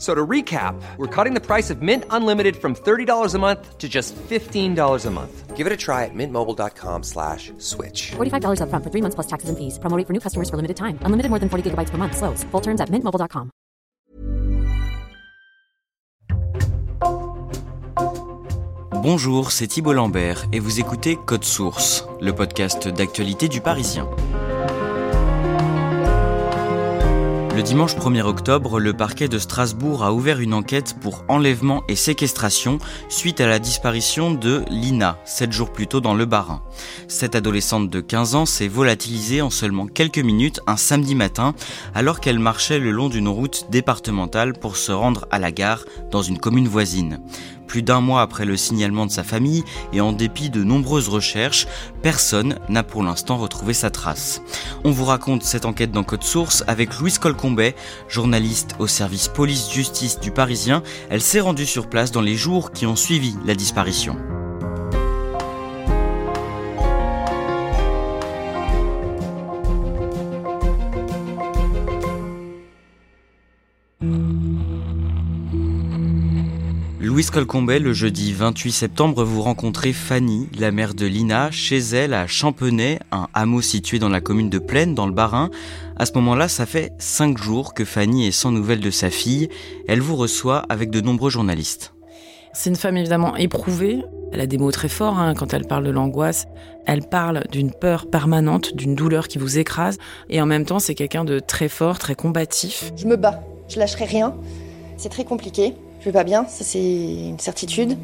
So 0.00 0.14
to 0.14 0.26
recap, 0.26 0.80
we're 0.96 1.14
cutting 1.14 1.34
the 1.34 1.44
price 1.44 1.68
of 1.68 1.82
Mint 1.82 2.04
Unlimited 2.08 2.56
from 2.56 2.74
$30 2.74 3.34
a 3.34 3.38
month 3.38 3.76
to 3.76 3.86
just 3.86 4.16
$15 4.16 5.06
a 5.06 5.10
month. 5.10 5.56
Give 5.56 5.66
it 5.66 5.72
a 5.74 5.76
try 5.76 6.06
at 6.06 6.14
mintmobile.com 6.14 7.02
slash 7.02 7.52
switch. 7.58 8.12
$45 8.16 8.62
upfront 8.62 8.82
for 8.82 8.90
three 8.90 9.02
months 9.02 9.14
plus 9.14 9.26
taxes 9.26 9.50
and 9.50 9.58
fees. 9.58 9.78
Promo 9.78 9.98
rate 9.98 10.06
for 10.06 10.14
new 10.14 10.20
customers 10.20 10.48
for 10.48 10.56
limited 10.56 10.78
time. 10.78 10.98
Unlimited 11.04 11.28
more 11.28 11.38
than 11.38 11.50
40 11.50 11.68
gigabytes 11.68 11.90
per 11.90 11.98
month. 11.98 12.16
Slows. 12.16 12.44
Full 12.44 12.62
terms 12.62 12.80
at 12.80 12.88
mintmobile.com. 12.88 13.50
Bonjour, 19.02 19.50
c'est 19.50 19.66
Thibault 19.66 19.94
Lambert 19.94 20.44
et 20.52 20.60
vous 20.60 20.78
écoutez 20.80 21.16
Code 21.26 21.44
Source, 21.44 22.06
le 22.20 22.34
podcast 22.34 22.88
d'actualité 22.88 23.48
du 23.48 23.60
Parisien. 23.62 24.06
Le 27.56 27.62
dimanche 27.62 27.96
1er 27.96 28.22
octobre, 28.22 28.78
le 28.78 28.92
parquet 28.92 29.26
de 29.26 29.38
Strasbourg 29.38 30.04
a 30.04 30.12
ouvert 30.12 30.38
une 30.38 30.54
enquête 30.54 30.94
pour 31.00 31.24
enlèvement 31.26 31.82
et 31.88 31.96
séquestration 31.96 32.78
suite 33.08 33.40
à 33.40 33.48
la 33.48 33.58
disparition 33.58 34.32
de 34.32 34.64
Lina, 34.70 35.18
7 35.24 35.50
jours 35.50 35.72
plus 35.72 35.88
tôt 35.88 36.00
dans 36.00 36.14
le 36.14 36.26
Bas-Rhin. 36.26 36.62
Cette 37.08 37.34
adolescente 37.34 37.90
de 37.90 38.00
15 38.00 38.34
ans 38.36 38.46
s'est 38.46 38.68
volatilisée 38.68 39.42
en 39.42 39.50
seulement 39.50 39.86
quelques 39.86 40.18
minutes 40.18 40.60
un 40.68 40.76
samedi 40.76 41.16
matin 41.16 41.54
alors 41.94 42.20
qu'elle 42.20 42.38
marchait 42.38 42.78
le 42.78 42.92
long 42.92 43.08
d'une 43.08 43.28
route 43.28 43.66
départementale 43.70 44.52
pour 44.52 44.76
se 44.76 44.92
rendre 44.92 45.26
à 45.32 45.40
la 45.40 45.50
gare 45.50 45.84
dans 46.12 46.22
une 46.22 46.38
commune 46.38 46.68
voisine. 46.68 47.20
Plus 47.70 47.82
d'un 47.82 48.00
mois 48.00 48.22
après 48.22 48.46
le 48.46 48.56
signalement 48.56 49.06
de 49.06 49.12
sa 49.12 49.22
famille 49.22 49.62
et 49.92 50.00
en 50.00 50.10
dépit 50.10 50.50
de 50.50 50.64
nombreuses 50.64 51.08
recherches, 51.08 51.68
personne 52.02 52.58
n'a 52.68 52.82
pour 52.82 53.04
l'instant 53.04 53.36
retrouvé 53.36 53.74
sa 53.74 53.90
trace. 53.90 54.42
On 54.82 54.90
vous 54.90 55.04
raconte 55.04 55.44
cette 55.44 55.64
enquête 55.64 55.92
dans 55.92 56.02
Code 56.02 56.24
Source 56.24 56.64
avec 56.66 56.98
Louise 56.98 57.20
Colcombet, 57.20 57.76
journaliste 58.08 58.74
au 58.80 58.88
service 58.88 59.28
police-justice 59.28 60.18
du 60.18 60.32
Parisien. 60.32 60.82
Elle 61.10 61.22
s'est 61.22 61.38
rendue 61.38 61.64
sur 61.64 61.88
place 61.88 62.10
dans 62.10 62.22
les 62.22 62.34
jours 62.34 62.72
qui 62.72 62.86
ont 62.86 62.96
suivi 62.96 63.36
la 63.46 63.54
disparition. 63.54 64.16
Louise 77.20 77.30
Colcombet, 77.30 77.80
le 77.80 77.92
jeudi 77.92 78.32
28 78.32 78.72
septembre, 78.72 79.24
vous 79.24 79.42
rencontrez 79.42 79.92
Fanny, 79.92 80.48
la 80.58 80.70
mère 80.70 80.94
de 80.94 81.04
Lina, 81.04 81.50
chez 81.50 81.76
elle 81.76 82.14
à 82.14 82.26
Champenay, 82.26 82.98
un 83.12 83.28
hameau 83.34 83.60
situé 83.60 83.98
dans 83.98 84.08
la 84.08 84.22
commune 84.22 84.48
de 84.48 84.58
Plaine, 84.58 84.94
dans 84.94 85.06
le 85.06 85.12
Bas-Rhin. 85.12 85.50
À 85.98 86.06
ce 86.06 86.12
moment-là, 86.14 86.48
ça 86.48 86.64
fait 86.64 86.94
cinq 86.96 87.36
jours 87.36 87.74
que 87.74 87.84
Fanny 87.84 88.26
est 88.26 88.30
sans 88.30 88.52
nouvelles 88.52 88.80
de 88.80 88.90
sa 88.90 89.10
fille. 89.10 89.50
Elle 89.86 90.00
vous 90.00 90.16
reçoit 90.16 90.64
avec 90.70 90.88
de 90.88 91.02
nombreux 91.02 91.28
journalistes. 91.28 91.92
C'est 92.54 92.70
une 92.70 92.76
femme 92.76 92.96
évidemment 92.96 93.36
éprouvée. 93.36 94.02
Elle 94.32 94.40
a 94.40 94.46
des 94.46 94.56
mots 94.56 94.72
très 94.72 94.88
forts 94.88 95.18
hein, 95.18 95.34
quand 95.34 95.52
elle 95.52 95.66
parle 95.66 95.84
de 95.84 95.90
l'angoisse. 95.90 96.46
Elle 96.86 97.02
parle 97.02 97.44
d'une 97.52 97.70
peur 97.70 98.08
permanente, 98.08 98.74
d'une 98.74 98.94
douleur 98.94 99.28
qui 99.28 99.36
vous 99.36 99.58
écrase. 99.58 99.98
Et 100.30 100.40
en 100.40 100.46
même 100.46 100.64
temps, 100.64 100.78
c'est 100.78 100.94
quelqu'un 100.94 101.26
de 101.26 101.38
très 101.38 101.68
fort, 101.68 101.98
très 101.98 102.14
combatif. 102.14 102.92
Je 102.96 103.06
me 103.06 103.16
bats, 103.16 103.42
je 103.68 103.78
lâcherai 103.78 104.06
rien. 104.06 104.34
C'est 104.96 105.10
très 105.10 105.24
compliqué. 105.26 105.74
Je 106.00 106.06
vais 106.06 106.12
pas 106.12 106.24
bien, 106.24 106.46
ça 106.48 106.64
c'est 106.64 106.80
une 106.80 107.38
certitude. 107.38 107.96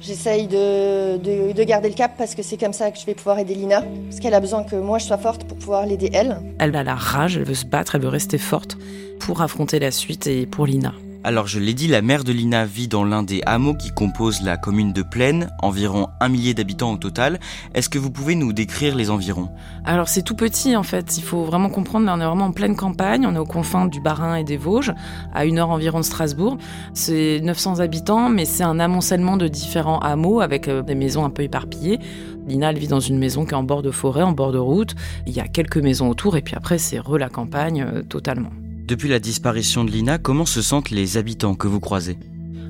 J'essaye 0.00 0.46
de, 0.46 1.18
de, 1.18 1.52
de, 1.52 1.62
garder 1.64 1.88
le 1.88 1.94
cap 1.94 2.12
parce 2.16 2.34
que 2.34 2.42
c'est 2.42 2.56
comme 2.56 2.72
ça 2.72 2.90
que 2.90 2.98
je 2.98 3.04
vais 3.04 3.14
pouvoir 3.14 3.38
aider 3.38 3.54
Lina. 3.54 3.82
Parce 4.08 4.18
qu'elle 4.20 4.32
a 4.32 4.40
besoin 4.40 4.64
que 4.64 4.76
moi 4.76 4.98
je 4.98 5.04
sois 5.04 5.18
forte 5.18 5.44
pour 5.44 5.58
pouvoir 5.58 5.84
l'aider 5.84 6.10
elle. 6.14 6.38
Elle 6.58 6.74
a 6.74 6.82
la 6.82 6.94
rage, 6.94 7.36
elle 7.36 7.44
veut 7.44 7.54
se 7.54 7.66
battre, 7.66 7.96
elle 7.96 8.02
veut 8.02 8.08
rester 8.08 8.38
forte 8.38 8.78
pour 9.18 9.42
affronter 9.42 9.78
la 9.78 9.90
suite 9.90 10.26
et 10.26 10.46
pour 10.46 10.66
Lina. 10.66 10.94
Alors 11.22 11.46
je 11.46 11.60
l'ai 11.60 11.74
dit, 11.74 11.86
la 11.86 12.00
mère 12.00 12.24
de 12.24 12.32
Lina 12.32 12.64
vit 12.64 12.88
dans 12.88 13.04
l'un 13.04 13.22
des 13.22 13.42
hameaux 13.44 13.74
qui 13.74 13.90
composent 13.90 14.40
la 14.40 14.56
commune 14.56 14.94
de 14.94 15.02
Plaine, 15.02 15.50
environ 15.60 16.08
un 16.18 16.30
millier 16.30 16.54
d'habitants 16.54 16.92
au 16.92 16.96
total. 16.96 17.38
Est-ce 17.74 17.90
que 17.90 17.98
vous 17.98 18.10
pouvez 18.10 18.34
nous 18.34 18.54
décrire 18.54 18.96
les 18.96 19.10
environs? 19.10 19.50
Alors 19.84 20.08
c'est 20.08 20.22
tout 20.22 20.34
petit 20.34 20.76
en 20.76 20.82
fait, 20.82 21.18
il 21.18 21.22
faut 21.22 21.44
vraiment 21.44 21.68
comprendre, 21.68 22.06
là 22.06 22.14
on 22.16 22.20
est 22.22 22.24
vraiment 22.24 22.46
en 22.46 22.52
pleine 22.52 22.74
campagne, 22.74 23.26
on 23.26 23.34
est 23.34 23.38
aux 23.38 23.44
confins 23.44 23.84
du 23.84 24.00
Bas-Rhin 24.00 24.36
et 24.36 24.44
des 24.44 24.56
Vosges, 24.56 24.94
à 25.34 25.44
une 25.44 25.58
heure 25.58 25.68
environ 25.68 25.98
de 25.98 26.04
Strasbourg. 26.04 26.56
C'est 26.94 27.40
900 27.42 27.80
habitants, 27.80 28.30
mais 28.30 28.46
c'est 28.46 28.64
un 28.64 28.80
amoncellement 28.80 29.36
de 29.36 29.46
différents 29.46 29.98
hameaux 29.98 30.40
avec 30.40 30.68
euh, 30.68 30.80
des 30.80 30.94
maisons 30.94 31.26
un 31.26 31.30
peu 31.30 31.42
éparpillées. 31.42 31.98
Lina, 32.46 32.70
elle 32.70 32.78
vit 32.78 32.88
dans 32.88 33.00
une 33.00 33.18
maison 33.18 33.44
qui 33.44 33.50
est 33.50 33.58
en 33.58 33.62
bord 33.62 33.82
de 33.82 33.90
forêt, 33.90 34.22
en 34.22 34.32
bord 34.32 34.52
de 34.52 34.58
route. 34.58 34.94
Il 35.26 35.34
y 35.34 35.40
a 35.40 35.48
quelques 35.48 35.76
maisons 35.76 36.08
autour 36.08 36.38
et 36.38 36.40
puis 36.40 36.54
après 36.56 36.78
c'est 36.78 36.98
re 36.98 37.18
la 37.18 37.28
campagne 37.28 37.82
euh, 37.82 38.02
totalement. 38.02 38.50
Depuis 38.90 39.08
la 39.08 39.20
disparition 39.20 39.84
de 39.84 39.90
Lina, 39.92 40.18
comment 40.18 40.44
se 40.44 40.62
sentent 40.62 40.90
les 40.90 41.16
habitants 41.16 41.54
que 41.54 41.68
vous 41.68 41.78
croisez? 41.78 42.18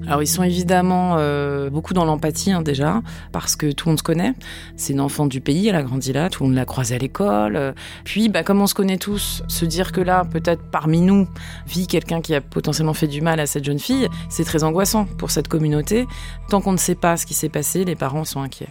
Alors 0.06 0.22
ils 0.22 0.26
sont 0.26 0.42
évidemment 0.42 1.16
euh, 1.16 1.70
beaucoup 1.70 1.94
dans 1.94 2.04
l'empathie 2.04 2.52
hein, 2.52 2.60
déjà, 2.60 3.00
parce 3.32 3.56
que 3.56 3.72
tout 3.72 3.88
le 3.88 3.92
monde 3.92 3.98
se 4.00 4.02
connaît. 4.02 4.34
C'est 4.76 4.92
une 4.92 5.00
enfant 5.00 5.24
du 5.24 5.40
pays, 5.40 5.68
elle 5.68 5.76
a 5.76 5.82
grandi 5.82 6.12
là, 6.12 6.28
tout 6.28 6.42
le 6.42 6.50
monde 6.50 6.56
l'a 6.56 6.66
croisée 6.66 6.94
à 6.94 6.98
l'école. 6.98 7.74
Puis 8.04 8.28
bah, 8.28 8.42
comme 8.42 8.60
on 8.60 8.66
se 8.66 8.74
connaît 8.74 8.98
tous, 8.98 9.42
se 9.48 9.64
dire 9.64 9.92
que 9.92 10.02
là, 10.02 10.26
peut-être 10.30 10.60
parmi 10.70 11.00
nous, 11.00 11.26
vit 11.66 11.86
quelqu'un 11.86 12.20
qui 12.20 12.34
a 12.34 12.42
potentiellement 12.42 12.92
fait 12.92 13.08
du 13.08 13.22
mal 13.22 13.40
à 13.40 13.46
cette 13.46 13.64
jeune 13.64 13.78
fille, 13.78 14.06
c'est 14.28 14.44
très 14.44 14.62
angoissant 14.62 15.06
pour 15.06 15.30
cette 15.30 15.48
communauté. 15.48 16.06
Tant 16.50 16.60
qu'on 16.60 16.72
ne 16.72 16.76
sait 16.76 16.96
pas 16.96 17.16
ce 17.16 17.24
qui 17.24 17.32
s'est 17.32 17.48
passé, 17.48 17.86
les 17.86 17.96
parents 17.96 18.26
sont 18.26 18.42
inquiets. 18.42 18.68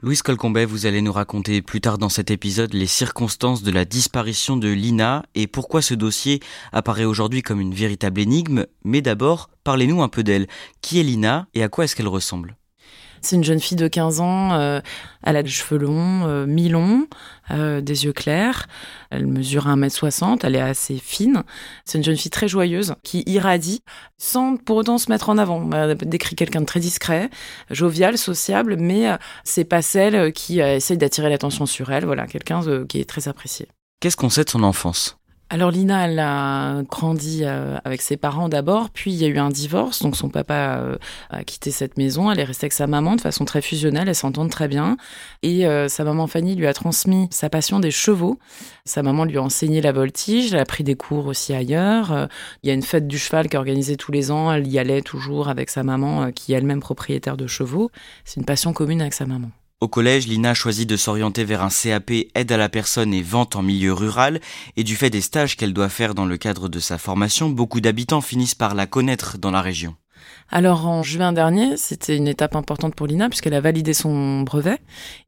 Louise 0.00 0.22
Colcombet, 0.22 0.64
vous 0.64 0.86
allez 0.86 1.02
nous 1.02 1.12
raconter 1.12 1.60
plus 1.60 1.80
tard 1.80 1.98
dans 1.98 2.08
cet 2.08 2.30
épisode 2.30 2.72
les 2.72 2.86
circonstances 2.86 3.64
de 3.64 3.72
la 3.72 3.84
disparition 3.84 4.56
de 4.56 4.68
Lina 4.68 5.24
et 5.34 5.48
pourquoi 5.48 5.82
ce 5.82 5.94
dossier 5.94 6.38
apparaît 6.70 7.04
aujourd'hui 7.04 7.42
comme 7.42 7.60
une 7.60 7.74
véritable 7.74 8.20
énigme. 8.20 8.66
Mais 8.84 9.02
d'abord, 9.02 9.50
parlez-nous 9.64 10.00
un 10.00 10.08
peu 10.08 10.22
d'elle. 10.22 10.46
Qui 10.82 11.00
est 11.00 11.02
Lina 11.02 11.48
et 11.52 11.64
à 11.64 11.68
quoi 11.68 11.82
est-ce 11.82 11.96
qu'elle 11.96 12.06
ressemble? 12.06 12.56
C'est 13.20 13.36
une 13.36 13.44
jeune 13.44 13.60
fille 13.60 13.76
de 13.76 13.88
15 13.88 14.20
ans, 14.20 14.52
euh, 14.52 14.80
elle 15.22 15.36
a 15.36 15.42
des 15.42 15.50
cheveux 15.50 15.78
longs, 15.78 16.26
euh, 16.26 16.46
mi-longs, 16.46 17.06
euh, 17.50 17.80
des 17.80 18.04
yeux 18.04 18.12
clairs, 18.12 18.66
elle 19.10 19.26
mesure 19.26 19.66
1m60, 19.66 20.40
elle 20.44 20.56
est 20.56 20.60
assez 20.60 20.98
fine. 20.98 21.42
C'est 21.84 21.98
une 21.98 22.04
jeune 22.04 22.16
fille 22.16 22.30
très 22.30 22.48
joyeuse 22.48 22.94
qui 23.02 23.22
irradie 23.26 23.82
sans 24.18 24.56
pour 24.56 24.76
autant 24.76 24.98
se 24.98 25.10
mettre 25.10 25.28
en 25.28 25.38
avant. 25.38 25.70
Elle 25.72 25.96
décrit 25.96 26.36
quelqu'un 26.36 26.60
de 26.60 26.66
très 26.66 26.80
discret, 26.80 27.30
jovial, 27.70 28.18
sociable, 28.18 28.76
mais 28.78 29.06
c'est 29.44 29.64
pas 29.64 29.82
celle 29.82 30.32
qui 30.32 30.60
essaye 30.60 30.98
d'attirer 30.98 31.30
l'attention 31.30 31.66
sur 31.66 31.90
elle. 31.90 32.04
Voilà, 32.04 32.26
quelqu'un 32.26 32.60
qui 32.86 33.00
est 33.00 33.08
très 33.08 33.28
apprécié. 33.28 33.68
Qu'est-ce 34.00 34.16
qu'on 34.16 34.30
sait 34.30 34.44
de 34.44 34.50
son 34.50 34.62
enfance? 34.62 35.17
Alors 35.50 35.70
Lina, 35.70 36.06
elle 36.06 36.18
a 36.18 36.82
grandi 36.82 37.40
euh, 37.42 37.78
avec 37.84 38.02
ses 38.02 38.18
parents 38.18 38.50
d'abord, 38.50 38.90
puis 38.90 39.12
il 39.12 39.16
y 39.16 39.24
a 39.24 39.28
eu 39.28 39.38
un 39.38 39.48
divorce, 39.48 40.02
donc 40.02 40.14
son 40.14 40.28
papa 40.28 40.78
euh, 40.78 40.96
a 41.30 41.42
quitté 41.42 41.70
cette 41.70 41.96
maison, 41.96 42.30
elle 42.30 42.38
est 42.38 42.44
restée 42.44 42.66
avec 42.66 42.74
sa 42.74 42.86
maman 42.86 43.16
de 43.16 43.22
façon 43.22 43.46
très 43.46 43.62
fusionnelle, 43.62 44.08
elles 44.08 44.14
s'entendent 44.14 44.50
très 44.50 44.68
bien, 44.68 44.98
et 45.42 45.66
euh, 45.66 45.88
sa 45.88 46.04
maman 46.04 46.26
Fanny 46.26 46.54
lui 46.54 46.66
a 46.66 46.74
transmis 46.74 47.28
sa 47.30 47.48
passion 47.48 47.80
des 47.80 47.90
chevaux. 47.90 48.38
Sa 48.84 49.02
maman 49.02 49.24
lui 49.24 49.38
a 49.38 49.42
enseigné 49.42 49.80
la 49.80 49.92
voltige, 49.92 50.52
elle 50.52 50.60
a 50.60 50.66
pris 50.66 50.84
des 50.84 50.96
cours 50.96 51.26
aussi 51.26 51.54
ailleurs. 51.54 52.28
Il 52.62 52.68
y 52.68 52.70
a 52.70 52.74
une 52.74 52.82
fête 52.82 53.06
du 53.06 53.18
cheval 53.18 53.48
qui 53.48 53.56
est 53.56 53.58
organisée 53.58 53.96
tous 53.96 54.12
les 54.12 54.30
ans, 54.30 54.52
elle 54.52 54.66
y 54.66 54.78
allait 54.78 55.02
toujours 55.02 55.48
avec 55.48 55.70
sa 55.70 55.82
maman 55.82 56.30
qui 56.32 56.52
est 56.52 56.56
elle-même 56.56 56.80
propriétaire 56.80 57.36
de 57.36 57.46
chevaux. 57.46 57.90
C'est 58.24 58.36
une 58.36 58.46
passion 58.46 58.72
commune 58.72 59.00
avec 59.00 59.14
sa 59.14 59.26
maman. 59.26 59.50
Au 59.80 59.86
collège, 59.86 60.26
Lina 60.26 60.54
choisit 60.54 60.88
de 60.88 60.96
s'orienter 60.96 61.44
vers 61.44 61.62
un 61.62 61.68
CAP 61.68 62.10
aide 62.34 62.50
à 62.50 62.56
la 62.56 62.68
personne 62.68 63.14
et 63.14 63.22
vente 63.22 63.54
en 63.54 63.62
milieu 63.62 63.92
rural, 63.92 64.40
et 64.76 64.82
du 64.82 64.96
fait 64.96 65.08
des 65.08 65.20
stages 65.20 65.56
qu'elle 65.56 65.72
doit 65.72 65.88
faire 65.88 66.16
dans 66.16 66.26
le 66.26 66.36
cadre 66.36 66.68
de 66.68 66.80
sa 66.80 66.98
formation, 66.98 67.48
beaucoup 67.48 67.80
d'habitants 67.80 68.20
finissent 68.20 68.56
par 68.56 68.74
la 68.74 68.88
connaître 68.88 69.38
dans 69.38 69.52
la 69.52 69.62
région. 69.62 69.94
Alors 70.50 70.86
en 70.86 71.02
juin 71.02 71.32
dernier, 71.32 71.76
c'était 71.76 72.16
une 72.16 72.26
étape 72.26 72.56
importante 72.56 72.94
pour 72.94 73.06
Lina 73.06 73.28
puisqu'elle 73.28 73.54
a 73.54 73.60
validé 73.60 73.92
son 73.92 74.42
brevet. 74.42 74.78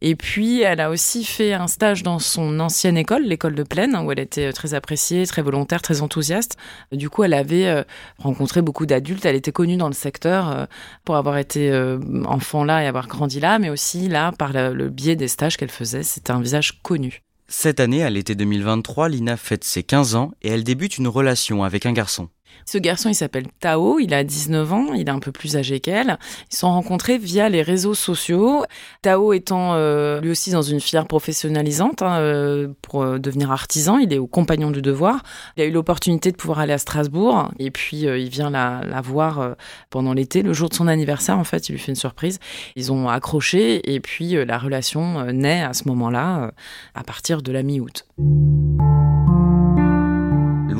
Et 0.00 0.16
puis 0.16 0.62
elle 0.62 0.80
a 0.80 0.88
aussi 0.88 1.24
fait 1.24 1.52
un 1.52 1.66
stage 1.66 2.02
dans 2.02 2.18
son 2.18 2.58
ancienne 2.58 2.96
école, 2.96 3.24
l'école 3.24 3.54
de 3.54 3.62
Plaine, 3.62 3.96
où 3.96 4.10
elle 4.12 4.18
était 4.18 4.52
très 4.52 4.72
appréciée, 4.72 5.26
très 5.26 5.42
volontaire, 5.42 5.82
très 5.82 6.00
enthousiaste. 6.00 6.56
Du 6.92 7.10
coup, 7.10 7.22
elle 7.22 7.34
avait 7.34 7.66
euh, 7.66 7.82
rencontré 8.18 8.62
beaucoup 8.62 8.86
d'adultes. 8.86 9.26
Elle 9.26 9.36
était 9.36 9.52
connue 9.52 9.76
dans 9.76 9.88
le 9.88 9.94
secteur 9.94 10.50
euh, 10.50 10.66
pour 11.04 11.16
avoir 11.16 11.36
été 11.36 11.70
euh, 11.70 11.98
enfant 12.24 12.64
là 12.64 12.82
et 12.82 12.86
avoir 12.86 13.06
grandi 13.06 13.40
là, 13.40 13.58
mais 13.58 13.68
aussi 13.68 14.08
là 14.08 14.32
par 14.32 14.52
le 14.52 14.88
biais 14.88 15.16
des 15.16 15.28
stages 15.28 15.56
qu'elle 15.56 15.70
faisait. 15.70 16.02
C'était 16.02 16.32
un 16.32 16.40
visage 16.40 16.80
connu. 16.82 17.22
Cette 17.52 17.80
année, 17.80 18.04
à 18.04 18.10
l'été 18.10 18.36
2023, 18.36 19.08
Lina 19.08 19.36
fête 19.36 19.64
ses 19.64 19.82
15 19.82 20.14
ans 20.14 20.30
et 20.40 20.50
elle 20.50 20.62
débute 20.62 20.98
une 20.98 21.08
relation 21.08 21.64
avec 21.64 21.84
un 21.84 21.92
garçon. 21.92 22.28
Ce 22.70 22.78
garçon, 22.78 23.08
il 23.08 23.14
s'appelle 23.14 23.46
Tao, 23.58 23.98
il 23.98 24.14
a 24.14 24.22
19 24.22 24.72
ans, 24.72 24.86
il 24.94 25.08
est 25.08 25.10
un 25.10 25.18
peu 25.18 25.32
plus 25.32 25.56
âgé 25.56 25.80
qu'elle. 25.80 26.18
Ils 26.52 26.56
sont 26.56 26.68
rencontrés 26.68 27.18
via 27.18 27.48
les 27.48 27.62
réseaux 27.62 27.94
sociaux. 27.94 28.64
Tao 29.02 29.32
étant 29.32 29.74
euh, 29.74 30.20
lui 30.20 30.30
aussi 30.30 30.50
dans 30.50 30.62
une 30.62 30.80
filière 30.80 31.06
professionnalisante 31.06 32.02
hein, 32.02 32.18
euh, 32.20 32.68
pour 32.82 33.02
euh, 33.02 33.18
devenir 33.18 33.50
artisan, 33.50 33.98
il 33.98 34.12
est 34.12 34.18
au 34.18 34.26
compagnon 34.26 34.70
du 34.70 34.82
devoir. 34.82 35.22
Il 35.56 35.62
a 35.64 35.66
eu 35.66 35.72
l'opportunité 35.72 36.30
de 36.30 36.36
pouvoir 36.36 36.60
aller 36.60 36.72
à 36.72 36.78
Strasbourg 36.78 37.50
et 37.58 37.70
puis 37.70 38.02
il 38.02 38.28
vient 38.28 38.50
la 38.50 39.00
voir 39.02 39.56
pendant 39.90 40.12
l'été, 40.12 40.42
le 40.42 40.52
jour 40.52 40.68
de 40.68 40.74
son 40.74 40.86
anniversaire 40.86 41.38
en 41.38 41.44
fait, 41.44 41.68
il 41.68 41.72
lui 41.72 41.80
fait 41.80 41.92
une 41.92 41.96
surprise. 41.96 42.38
Ils 42.76 42.92
ont 42.92 43.08
accroché 43.08 43.92
et 43.92 44.00
puis 44.00 44.44
la 44.44 44.58
relation 44.58 45.24
naît 45.32 45.62
à 45.62 45.72
ce 45.72 45.88
moment-là, 45.88 46.52
à 46.94 47.02
partir 47.02 47.42
de 47.42 47.52
la 47.52 47.62
mi-août. 47.62 48.06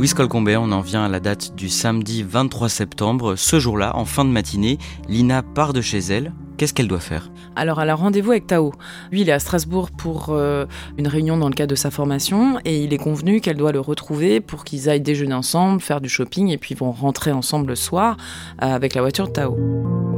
Louise 0.01 0.15
Colcombet, 0.15 0.57
on 0.57 0.73
en 0.73 0.81
vient 0.81 1.05
à 1.05 1.11
la 1.11 1.21
date 1.21 1.55
du 1.57 1.69
samedi 1.69 2.23
23 2.23 2.71
septembre. 2.71 3.37
Ce 3.37 3.61
jour-là, 3.61 3.95
en 3.95 4.07
fin 4.07 4.25
de 4.25 4.31
matinée, 4.31 4.79
Lina 5.11 5.43
part 5.43 5.75
de 5.75 5.83
chez 5.83 5.99
elle. 5.99 6.33
Qu'est-ce 6.57 6.73
qu'elle 6.73 6.89
doit 6.89 7.01
faire? 7.01 7.31
Alors, 7.55 7.83
elle 7.83 7.91
a 7.91 7.95
rendez-vous 7.95 8.31
avec 8.31 8.47
Tao. 8.47 8.73
Lui, 9.13 9.21
il 9.21 9.29
est 9.29 9.33
à 9.33 9.39
Strasbourg 9.39 9.91
pour 9.91 10.29
euh, 10.31 10.65
une 10.97 11.07
réunion 11.07 11.37
dans 11.37 11.49
le 11.49 11.55
cadre 11.55 11.69
de 11.69 11.75
sa 11.75 11.91
formation 11.91 12.59
et 12.65 12.83
il 12.83 12.95
est 12.95 12.99
convenu 12.99 13.43
qu'elle 13.43 13.59
doit 13.59 13.73
le 13.73 13.81
retrouver 13.81 14.41
pour 14.41 14.65
qu'ils 14.65 14.89
aillent 14.89 15.03
déjeuner 15.03 15.35
ensemble, 15.35 15.83
faire 15.83 16.01
du 16.01 16.09
shopping 16.09 16.49
et 16.49 16.57
puis 16.57 16.75
vont 16.75 16.93
rentrer 16.93 17.33
ensemble 17.33 17.67
le 17.67 17.77
soir 17.77 18.17
euh, 18.63 18.75
avec 18.75 18.95
la 18.95 19.03
voiture 19.03 19.29
de 19.29 19.33
Tao. 19.33 20.10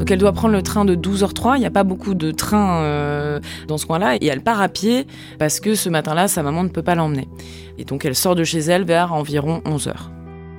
Donc 0.00 0.10
elle 0.10 0.18
doit 0.18 0.32
prendre 0.32 0.54
le 0.54 0.62
train 0.62 0.86
de 0.86 0.96
12h03. 0.96 1.56
Il 1.56 1.60
n'y 1.60 1.66
a 1.66 1.70
pas 1.70 1.84
beaucoup 1.84 2.14
de 2.14 2.30
trains 2.30 2.80
euh, 2.80 3.38
dans 3.68 3.76
ce 3.76 3.84
coin-là. 3.84 4.16
Et 4.22 4.26
elle 4.26 4.40
part 4.40 4.62
à 4.62 4.70
pied 4.70 5.06
parce 5.38 5.60
que 5.60 5.74
ce 5.74 5.90
matin-là, 5.90 6.26
sa 6.26 6.42
maman 6.42 6.64
ne 6.64 6.70
peut 6.70 6.82
pas 6.82 6.94
l'emmener. 6.94 7.28
Et 7.76 7.84
donc 7.84 8.06
elle 8.06 8.14
sort 8.14 8.34
de 8.34 8.42
chez 8.42 8.60
elle 8.60 8.84
vers 8.84 9.12
environ 9.12 9.60
11h. 9.66 9.92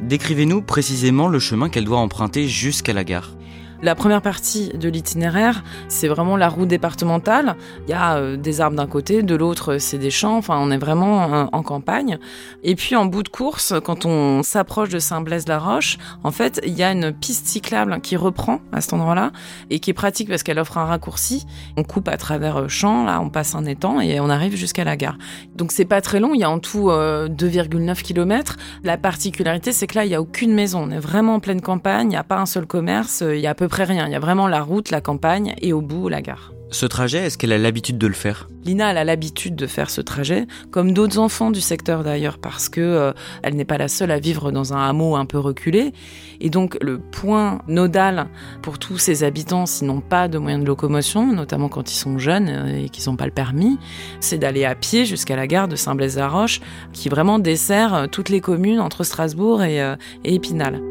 Décrivez-nous 0.03 0.61
précisément 0.61 1.27
le 1.27 1.39
chemin 1.39 1.69
qu'elle 1.69 1.85
doit 1.85 1.97
emprunter 1.97 2.47
jusqu'à 2.47 2.93
la 2.93 3.03
gare. 3.03 3.35
La 3.83 3.95
première 3.95 4.21
partie 4.21 4.69
de 4.69 4.89
l'itinéraire, 4.89 5.63
c'est 5.87 6.07
vraiment 6.07 6.37
la 6.37 6.49
route 6.49 6.67
départementale. 6.67 7.55
Il 7.87 7.89
y 7.89 7.93
a 7.93 8.17
euh, 8.17 8.37
des 8.37 8.61
arbres 8.61 8.77
d'un 8.77 8.85
côté, 8.85 9.23
de 9.23 9.33
l'autre, 9.33 9.79
c'est 9.79 9.97
des 9.97 10.11
champs. 10.11 10.37
Enfin, 10.37 10.59
on 10.61 10.69
est 10.69 10.77
vraiment 10.77 11.33
euh, 11.33 11.45
en 11.51 11.63
campagne. 11.63 12.19
Et 12.63 12.75
puis, 12.75 12.95
en 12.95 13.05
bout 13.07 13.23
de 13.23 13.29
course, 13.29 13.73
quand 13.83 14.05
on 14.05 14.43
s'approche 14.43 14.89
de 14.89 14.99
Saint-Blaise-la-Roche, 14.99 15.97
en 16.23 16.29
fait, 16.29 16.61
il 16.63 16.73
y 16.73 16.83
a 16.83 16.91
une 16.91 17.11
piste 17.11 17.47
cyclable 17.47 18.01
qui 18.01 18.17
reprend 18.17 18.59
à 18.71 18.81
cet 18.81 18.93
endroit-là 18.93 19.31
et 19.71 19.79
qui 19.79 19.89
est 19.89 19.95
pratique 19.95 20.29
parce 20.29 20.43
qu'elle 20.43 20.59
offre 20.59 20.77
un 20.77 20.85
raccourci. 20.85 21.47
On 21.75 21.83
coupe 21.83 22.07
à 22.07 22.17
travers 22.17 22.57
euh, 22.57 22.67
champs, 22.67 23.03
là, 23.03 23.19
on 23.19 23.31
passe 23.31 23.55
un 23.55 23.65
étang 23.65 23.99
et 23.99 24.19
on 24.19 24.29
arrive 24.29 24.55
jusqu'à 24.55 24.83
la 24.83 24.95
gare. 24.95 25.17
Donc, 25.55 25.71
c'est 25.71 25.85
pas 25.85 26.01
très 26.01 26.19
long. 26.19 26.35
Il 26.35 26.39
y 26.39 26.43
a 26.43 26.51
en 26.51 26.59
tout 26.59 26.89
2,9 26.89 28.03
km. 28.03 28.57
La 28.83 28.97
particularité, 28.97 29.71
c'est 29.71 29.87
que 29.87 29.95
là, 29.95 30.05
il 30.05 30.11
y 30.11 30.15
a 30.15 30.21
aucune 30.21 30.53
maison. 30.53 30.83
On 30.87 30.91
est 30.91 30.99
vraiment 30.99 31.35
en 31.35 31.39
pleine 31.39 31.61
campagne. 31.61 32.07
Il 32.07 32.09
n'y 32.09 32.15
a 32.15 32.23
pas 32.23 32.37
un 32.37 32.45
seul 32.45 32.67
commerce. 32.67 33.23
Il 33.27 33.39
y 33.39 33.47
a 33.47 33.51
à 33.51 33.55
peu 33.55 33.67
rien. 33.71 34.07
Il 34.07 34.11
y 34.11 34.15
a 34.15 34.19
vraiment 34.19 34.47
la 34.47 34.61
route, 34.61 34.91
la 34.91 35.01
campagne 35.01 35.55
et 35.61 35.73
au 35.73 35.81
bout 35.81 36.09
la 36.09 36.21
gare. 36.21 36.53
Ce 36.73 36.85
trajet, 36.85 37.17
est-ce 37.17 37.37
qu'elle 37.37 37.51
a 37.51 37.57
l'habitude 37.57 37.97
de 37.97 38.07
le 38.07 38.13
faire? 38.13 38.47
Lina, 38.63 38.91
elle 38.91 38.97
a 38.97 39.03
l'habitude 39.03 39.57
de 39.57 39.67
faire 39.67 39.89
ce 39.89 39.99
trajet, 39.99 40.47
comme 40.71 40.93
d'autres 40.93 41.19
enfants 41.19 41.51
du 41.51 41.59
secteur 41.59 42.01
d'ailleurs, 42.01 42.37
parce 42.37 42.69
que 42.69 42.79
euh, 42.79 43.11
elle 43.43 43.55
n'est 43.55 43.65
pas 43.65 43.77
la 43.77 43.89
seule 43.89 44.09
à 44.09 44.19
vivre 44.19 44.53
dans 44.53 44.71
un 44.71 44.87
hameau 44.87 45.17
un 45.17 45.25
peu 45.25 45.37
reculé. 45.37 45.91
Et 46.39 46.49
donc 46.49 46.77
le 46.79 46.97
point 46.97 47.59
nodal 47.67 48.27
pour 48.61 48.79
tous 48.79 48.97
ces 48.97 49.25
habitants, 49.25 49.65
s'ils 49.65 49.87
n'ont 49.87 49.99
pas 49.99 50.29
de 50.29 50.37
moyens 50.37 50.63
de 50.63 50.67
locomotion, 50.67 51.33
notamment 51.33 51.67
quand 51.67 51.91
ils 51.91 51.97
sont 51.97 52.17
jeunes 52.17 52.47
euh, 52.47 52.85
et 52.85 52.87
qu'ils 52.87 53.09
n'ont 53.09 53.17
pas 53.17 53.25
le 53.25 53.31
permis, 53.31 53.77
c'est 54.21 54.37
d'aller 54.37 54.63
à 54.63 54.73
pied 54.73 55.05
jusqu'à 55.05 55.35
la 55.35 55.47
gare 55.47 55.67
de 55.67 55.75
Saint-Blaise-la-Roche, 55.75 56.61
qui 56.93 57.09
vraiment 57.09 57.37
dessert 57.37 57.93
euh, 57.93 58.07
toutes 58.07 58.29
les 58.29 58.39
communes 58.39 58.79
entre 58.79 59.03
Strasbourg 59.03 59.61
et, 59.61 59.79
et 60.23 60.35
Épinal. 60.35 60.81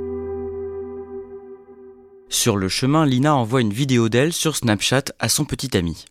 Sur 2.31 2.57
le 2.57 2.69
chemin, 2.69 3.07
Lina 3.07 3.35
envoie 3.35 3.61
une 3.61 3.73
vidéo 3.73 4.09
d'elle 4.09 4.33
sur 4.33 4.55
Snapchat 4.55 5.03
à 5.19 5.29
son 5.29 5.45
petit 5.45 5.77
ami. 5.77 6.05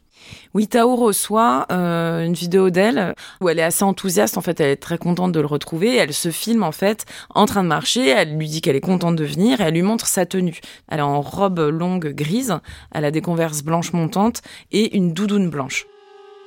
Oui, 0.54 0.68
Tao 0.68 0.98
reçoit 0.98 1.66
euh, 1.72 2.26
une 2.26 2.34
vidéo 2.34 2.70
d'elle 2.70 3.16
où 3.40 3.48
elle 3.48 3.58
est 3.58 3.64
assez 3.64 3.86
enthousiaste. 3.86 4.38
En 4.38 4.42
fait, 4.42 4.60
elle 4.60 4.70
est 4.70 4.76
très 4.76 4.98
contente 4.98 5.32
de 5.32 5.40
le 5.40 5.46
retrouver. 5.46 5.96
Elle 5.96 6.14
se 6.14 6.30
filme 6.30 6.64
en 6.64 6.74
fait 6.74 7.06
en 7.34 7.46
train 7.46 7.64
de 7.64 7.70
marcher. 7.70 8.10
Elle 8.10 8.38
lui 8.38 8.50
dit 8.50 8.60
qu'elle 8.60 8.76
est 8.76 8.82
contente 8.82 9.16
de 9.16 9.24
venir 9.24 9.62
et 9.62 9.64
elle 9.64 9.74
lui 9.74 9.82
montre 9.82 10.08
sa 10.08 10.26
tenue. 10.26 10.60
Elle 10.90 11.00
est 11.00 11.04
en 11.04 11.22
robe 11.22 11.60
longue 11.60 12.14
grise. 12.14 12.60
Elle 12.92 13.06
a 13.06 13.12
des 13.12 13.22
converses 13.22 13.64
blanches 13.64 13.94
montantes 13.94 14.42
et 14.74 14.98
une 14.98 15.14
doudoune 15.14 15.50
blanche. 15.50 15.88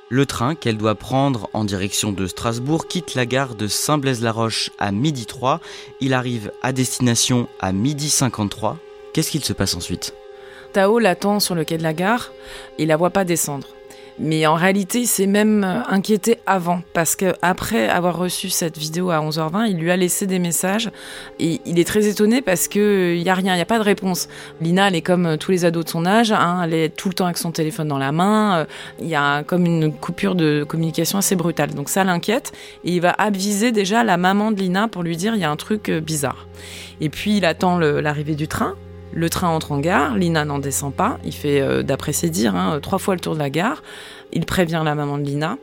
Le 0.09 0.27
train 0.27 0.53
qu'elle 0.53 0.77
doit 0.77 0.95
prendre 0.95 1.49
en 1.53 1.65
direction 1.65 2.11
de 2.11 2.27
Strasbourg 2.27 2.87
quitte 2.87 3.15
la 3.15 3.25
gare 3.25 3.55
de 3.55 3.67
Saint-Blaise-la-Roche 3.67 4.69
à 4.77 4.91
midi 4.91 5.25
3. 5.25 5.59
Il 5.99 6.13
arrive 6.13 6.51
à 6.61 6.73
destination 6.73 7.47
à 7.59 7.71
midi 7.71 8.11
53 8.11 8.77
Qu'est-ce 9.13 9.31
qu'il 9.31 9.43
se 9.43 9.53
passe 9.53 9.75
ensuite? 9.75 10.13
Tao 10.73 10.97
l'attend 10.97 11.39
sur 11.39 11.53
le 11.53 11.63
quai 11.63 11.77
de 11.77 11.83
la 11.83 11.93
gare, 11.93 12.31
il 12.79 12.87
la 12.87 12.97
voit 12.97 13.11
pas 13.11 13.25
descendre. 13.25 13.67
Mais 14.19 14.45
en 14.45 14.53
réalité, 14.53 14.99
il 14.99 15.07
s'est 15.07 15.27
même 15.27 15.63
euh, 15.63 15.81
inquiété 15.87 16.37
avant, 16.45 16.81
parce 16.93 17.15
qu'après 17.15 17.89
avoir 17.89 18.17
reçu 18.17 18.49
cette 18.49 18.77
vidéo 18.77 19.09
à 19.09 19.19
11h20, 19.19 19.71
il 19.71 19.77
lui 19.77 19.89
a 19.89 19.97
laissé 19.97 20.27
des 20.27 20.37
messages. 20.37 20.91
Et 21.39 21.61
il 21.65 21.79
est 21.79 21.83
très 21.83 22.07
étonné 22.07 22.41
parce 22.41 22.67
qu'il 22.67 22.81
n'y 22.81 23.27
euh, 23.27 23.31
a 23.31 23.33
rien, 23.33 23.53
il 23.53 23.55
n'y 23.55 23.61
a 23.61 23.65
pas 23.65 23.79
de 23.79 23.83
réponse. 23.83 24.29
Lina, 24.61 24.87
elle 24.87 24.95
est 24.95 25.01
comme 25.01 25.25
euh, 25.25 25.37
tous 25.37 25.51
les 25.51 25.65
ados 25.65 25.85
de 25.85 25.89
son 25.89 26.05
âge, 26.05 26.31
hein, 26.31 26.61
elle 26.63 26.75
est 26.75 26.89
tout 26.89 27.09
le 27.09 27.15
temps 27.15 27.25
avec 27.25 27.37
son 27.37 27.51
téléphone 27.51 27.87
dans 27.87 27.97
la 27.97 28.11
main. 28.11 28.67
Il 28.99 29.07
y 29.07 29.15
a 29.15 29.43
comme 29.43 29.65
une 29.65 29.91
coupure 29.91 30.35
de 30.35 30.63
communication 30.63 31.17
assez 31.17 31.35
brutale. 31.35 31.73
Donc 31.73 31.89
ça 31.89 32.03
l'inquiète. 32.03 32.51
Et 32.83 32.91
il 32.91 33.01
va 33.01 33.11
aviser 33.11 33.71
déjà 33.71 34.03
la 34.03 34.17
maman 34.17 34.51
de 34.51 34.59
Lina 34.59 34.87
pour 34.87 35.01
lui 35.01 35.17
dire 35.17 35.33
il 35.35 35.41
y 35.41 35.43
a 35.43 35.49
un 35.49 35.55
truc 35.55 35.89
bizarre. 35.89 36.47
Et 37.01 37.09
puis 37.09 37.37
il 37.37 37.45
attend 37.45 37.79
l'arrivée 37.79 38.35
du 38.35 38.47
train. 38.47 38.75
Le 39.15 39.29
train 39.29 39.49
entre 39.49 39.71
en 39.71 39.79
gare, 39.79 40.15
Lina 40.15 40.43
n'en 40.43 40.57
descend 40.57 40.91
pas. 40.91 41.19
Il 41.23 41.33
fait, 41.33 41.61
euh, 41.61 41.83
d'après 41.83 42.13
ses 42.13 42.31
dires, 42.31 42.55
hein, 42.55 42.79
trois 42.81 42.97
fois 42.97 43.13
le 43.13 43.19
tour 43.19 43.35
de 43.35 43.39
la 43.39 43.51
gare. 43.51 43.83
Il 44.31 44.45
prévient 44.47 44.81
la 44.83 44.95
maman 44.95 45.19
de 45.19 45.23
Lina. 45.23 45.57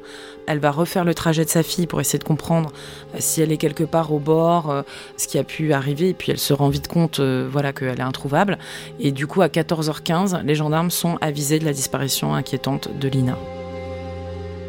Elle 0.46 0.60
va 0.60 0.70
refaire 0.70 1.04
le 1.04 1.14
trajet 1.14 1.44
de 1.44 1.50
sa 1.50 1.64
fille 1.64 1.88
pour 1.88 2.00
essayer 2.00 2.20
de 2.20 2.24
comprendre 2.24 2.70
euh, 3.14 3.16
si 3.18 3.42
elle 3.42 3.50
est 3.50 3.56
quelque 3.56 3.82
part 3.82 4.12
au 4.12 4.20
bord, 4.20 4.70
euh, 4.70 4.82
ce 5.16 5.26
qui 5.26 5.36
a 5.36 5.42
pu 5.42 5.72
arriver. 5.72 6.10
Et 6.10 6.14
puis 6.14 6.30
elle 6.30 6.38
se 6.38 6.52
rend 6.52 6.68
vite 6.68 6.86
compte 6.86 7.18
voilà, 7.18 7.72
qu'elle 7.72 7.98
est 7.98 8.02
introuvable. 8.02 8.56
Et 9.00 9.10
du 9.10 9.26
coup, 9.26 9.42
à 9.42 9.48
14h15, 9.48 10.44
les 10.44 10.54
gendarmes 10.54 10.90
sont 10.92 11.18
avisés 11.20 11.58
de 11.58 11.64
la 11.64 11.72
disparition 11.72 12.34
inquiétante 12.34 12.96
de 13.00 13.08
Lina. 13.08 13.36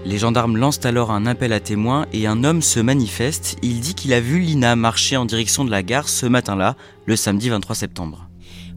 Les 0.06 0.18
gendarmes 0.18 0.58
lancent 0.58 0.84
alors 0.88 1.12
un 1.12 1.28
appel 1.28 1.54
à 1.54 1.60
témoins 1.60 2.08
et 2.14 2.26
un 2.26 2.44
homme 2.44 2.64
se 2.64 2.80
manifeste. 2.80 3.58
Il 3.62 3.80
dit 3.80 3.94
qu'il 3.94 4.14
a 4.14 4.20
vu 4.20 4.40
Lina 4.40 4.76
marcher 4.76 5.18
en 5.18 5.26
direction 5.26 5.66
de 5.66 5.70
la 5.70 5.84
gare 5.84 6.10
ce 6.10 6.26
matin-là, 6.26 6.76
le 7.06 7.16
samedi 7.16 7.50
23 7.50 7.76
septembre. 7.76 8.31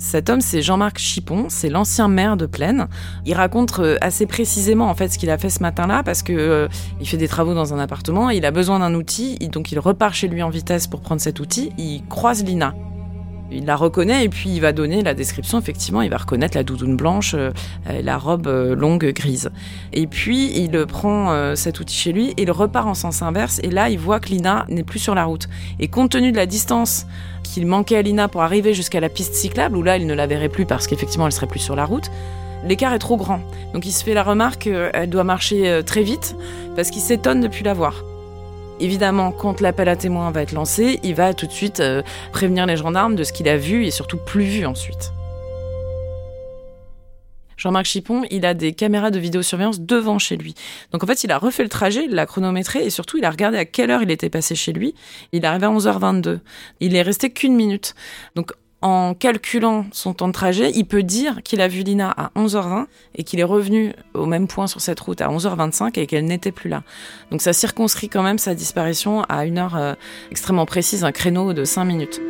Cet 0.04 0.28
homme, 0.28 0.42
c'est 0.42 0.60
Jean-Marc 0.60 0.98
Chipon, 0.98 1.46
c'est 1.48 1.70
l'ancien 1.70 2.08
maire 2.08 2.36
de 2.36 2.44
Plaine. 2.44 2.88
Il 3.24 3.32
raconte 3.32 3.78
euh, 3.78 3.96
assez 4.02 4.26
précisément 4.26 4.90
en 4.90 4.94
fait 4.94 5.08
ce 5.08 5.18
qu'il 5.18 5.30
a 5.30 5.38
fait 5.38 5.48
ce 5.48 5.60
matin-là 5.62 6.02
parce 6.02 6.22
que 6.22 6.34
euh, 6.34 6.68
il 7.00 7.08
fait 7.08 7.16
des 7.16 7.26
travaux 7.26 7.54
dans 7.54 7.72
un 7.72 7.78
appartement, 7.78 8.28
il 8.28 8.44
a 8.44 8.50
besoin 8.50 8.80
d'un 8.80 8.94
outil, 8.94 9.38
donc 9.48 9.72
il 9.72 9.78
repart 9.78 10.12
chez 10.14 10.28
lui 10.28 10.42
en 10.42 10.50
vitesse 10.50 10.88
pour 10.88 11.00
prendre 11.00 11.22
cet 11.22 11.40
outil. 11.40 11.72
Il 11.78 12.04
croise 12.06 12.44
Lina. 12.44 12.74
Il 13.50 13.64
la 13.64 13.76
reconnaît 13.76 14.24
et 14.24 14.28
puis 14.28 14.50
il 14.50 14.60
va 14.60 14.72
donner 14.72 15.02
la 15.02 15.14
description. 15.14 15.58
Effectivement, 15.58 16.02
il 16.02 16.10
va 16.10 16.18
reconnaître 16.18 16.56
la 16.56 16.64
doudoune 16.64 16.98
blanche, 16.98 17.34
euh, 17.34 17.52
la 18.02 18.18
robe 18.18 18.46
longue 18.46 19.06
grise. 19.06 19.50
Et 19.94 20.06
puis 20.06 20.52
il 20.54 20.84
prend 20.86 21.54
cet 21.56 21.80
outil 21.80 21.96
chez 21.96 22.12
lui 22.12 22.30
et 22.36 22.42
il 22.42 22.50
repart 22.50 22.86
en 22.86 22.94
sens 22.94 23.22
inverse. 23.22 23.58
Et 23.62 23.70
là, 23.70 23.88
il 23.88 23.98
voit 23.98 24.20
que 24.20 24.28
Lina 24.28 24.66
n'est 24.68 24.82
plus 24.82 24.98
sur 24.98 25.14
la 25.14 25.24
route. 25.24 25.48
Et 25.78 25.88
compte 25.88 26.10
tenu 26.10 26.30
de 26.30 26.36
la 26.36 26.46
distance 26.46 27.06
qu'il 27.44 27.66
manquait 27.66 27.96
à 27.96 28.02
Lina 28.02 28.26
pour 28.26 28.42
arriver 28.42 28.74
jusqu'à 28.74 28.98
la 28.98 29.08
piste 29.08 29.34
cyclable, 29.34 29.76
où 29.76 29.82
là, 29.82 29.96
il 29.96 30.06
ne 30.08 30.14
la 30.14 30.26
verrait 30.26 30.48
plus 30.48 30.66
parce 30.66 30.88
qu'effectivement, 30.88 31.26
elle 31.26 31.32
serait 31.32 31.46
plus 31.46 31.60
sur 31.60 31.76
la 31.76 31.84
route. 31.84 32.10
L'écart 32.64 32.92
est 32.92 32.98
trop 32.98 33.16
grand. 33.16 33.40
Donc 33.72 33.86
il 33.86 33.92
se 33.92 34.02
fait 34.02 34.14
la 34.14 34.22
remarque 34.22 34.62
qu'elle 34.62 35.10
doit 35.10 35.24
marcher 35.24 35.68
euh, 35.68 35.82
très 35.82 36.02
vite 36.02 36.34
parce 36.74 36.90
qu'il 36.90 37.02
s'étonne 37.02 37.40
de 37.40 37.48
plus 37.48 37.62
la 37.62 37.74
voir. 37.74 38.02
Évidemment, 38.80 39.30
quand 39.30 39.60
l'appel 39.60 39.88
à 39.88 39.96
témoins 39.96 40.30
va 40.32 40.42
être 40.42 40.52
lancé, 40.52 40.98
il 41.02 41.14
va 41.14 41.34
tout 41.34 41.46
de 41.46 41.52
suite 41.52 41.80
euh, 41.80 42.02
prévenir 42.32 42.66
les 42.66 42.76
gendarmes 42.76 43.14
de 43.14 43.22
ce 43.22 43.32
qu'il 43.32 43.48
a 43.48 43.56
vu 43.56 43.84
et 43.84 43.90
surtout 43.90 44.16
plus 44.16 44.44
vu 44.44 44.66
ensuite. 44.66 45.12
Jean-Marc 47.64 47.86
Chipon, 47.86 48.24
il 48.30 48.44
a 48.44 48.52
des 48.52 48.74
caméras 48.74 49.10
de 49.10 49.18
vidéosurveillance 49.18 49.80
devant 49.80 50.18
chez 50.18 50.36
lui. 50.36 50.54
Donc 50.92 51.02
en 51.02 51.06
fait, 51.06 51.24
il 51.24 51.32
a 51.32 51.38
refait 51.38 51.62
le 51.62 51.70
trajet, 51.70 52.04
il 52.04 52.10
l'a 52.10 52.26
chronométré 52.26 52.84
et 52.84 52.90
surtout, 52.90 53.16
il 53.16 53.24
a 53.24 53.30
regardé 53.30 53.56
à 53.56 53.64
quelle 53.64 53.90
heure 53.90 54.02
il 54.02 54.10
était 54.10 54.28
passé 54.28 54.54
chez 54.54 54.74
lui. 54.74 54.94
Il 55.32 55.44
est 55.44 55.46
arrivé 55.46 55.64
à 55.64 55.70
11h22. 55.70 56.40
Il 56.80 56.94
est 56.94 57.00
resté 57.00 57.30
qu'une 57.30 57.56
minute. 57.56 57.94
Donc 58.34 58.52
en 58.82 59.14
calculant 59.14 59.86
son 59.92 60.12
temps 60.12 60.28
de 60.28 60.34
trajet, 60.34 60.72
il 60.74 60.84
peut 60.84 61.02
dire 61.02 61.42
qu'il 61.42 61.62
a 61.62 61.68
vu 61.68 61.82
Lina 61.84 62.12
à 62.14 62.32
11h20 62.36 62.84
et 63.14 63.24
qu'il 63.24 63.40
est 63.40 63.44
revenu 63.44 63.94
au 64.12 64.26
même 64.26 64.46
point 64.46 64.66
sur 64.66 64.82
cette 64.82 65.00
route 65.00 65.22
à 65.22 65.28
11h25 65.28 65.98
et 65.98 66.06
qu'elle 66.06 66.26
n'était 66.26 66.52
plus 66.52 66.68
là. 66.68 66.82
Donc 67.30 67.40
ça 67.40 67.54
circonscrit 67.54 68.10
quand 68.10 68.22
même 68.22 68.36
sa 68.36 68.54
disparition 68.54 69.22
à 69.22 69.46
une 69.46 69.56
heure 69.56 69.76
euh, 69.76 69.94
extrêmement 70.30 70.66
précise, 70.66 71.02
un 71.02 71.12
créneau 71.12 71.54
de 71.54 71.64
5 71.64 71.86
minutes. 71.86 72.20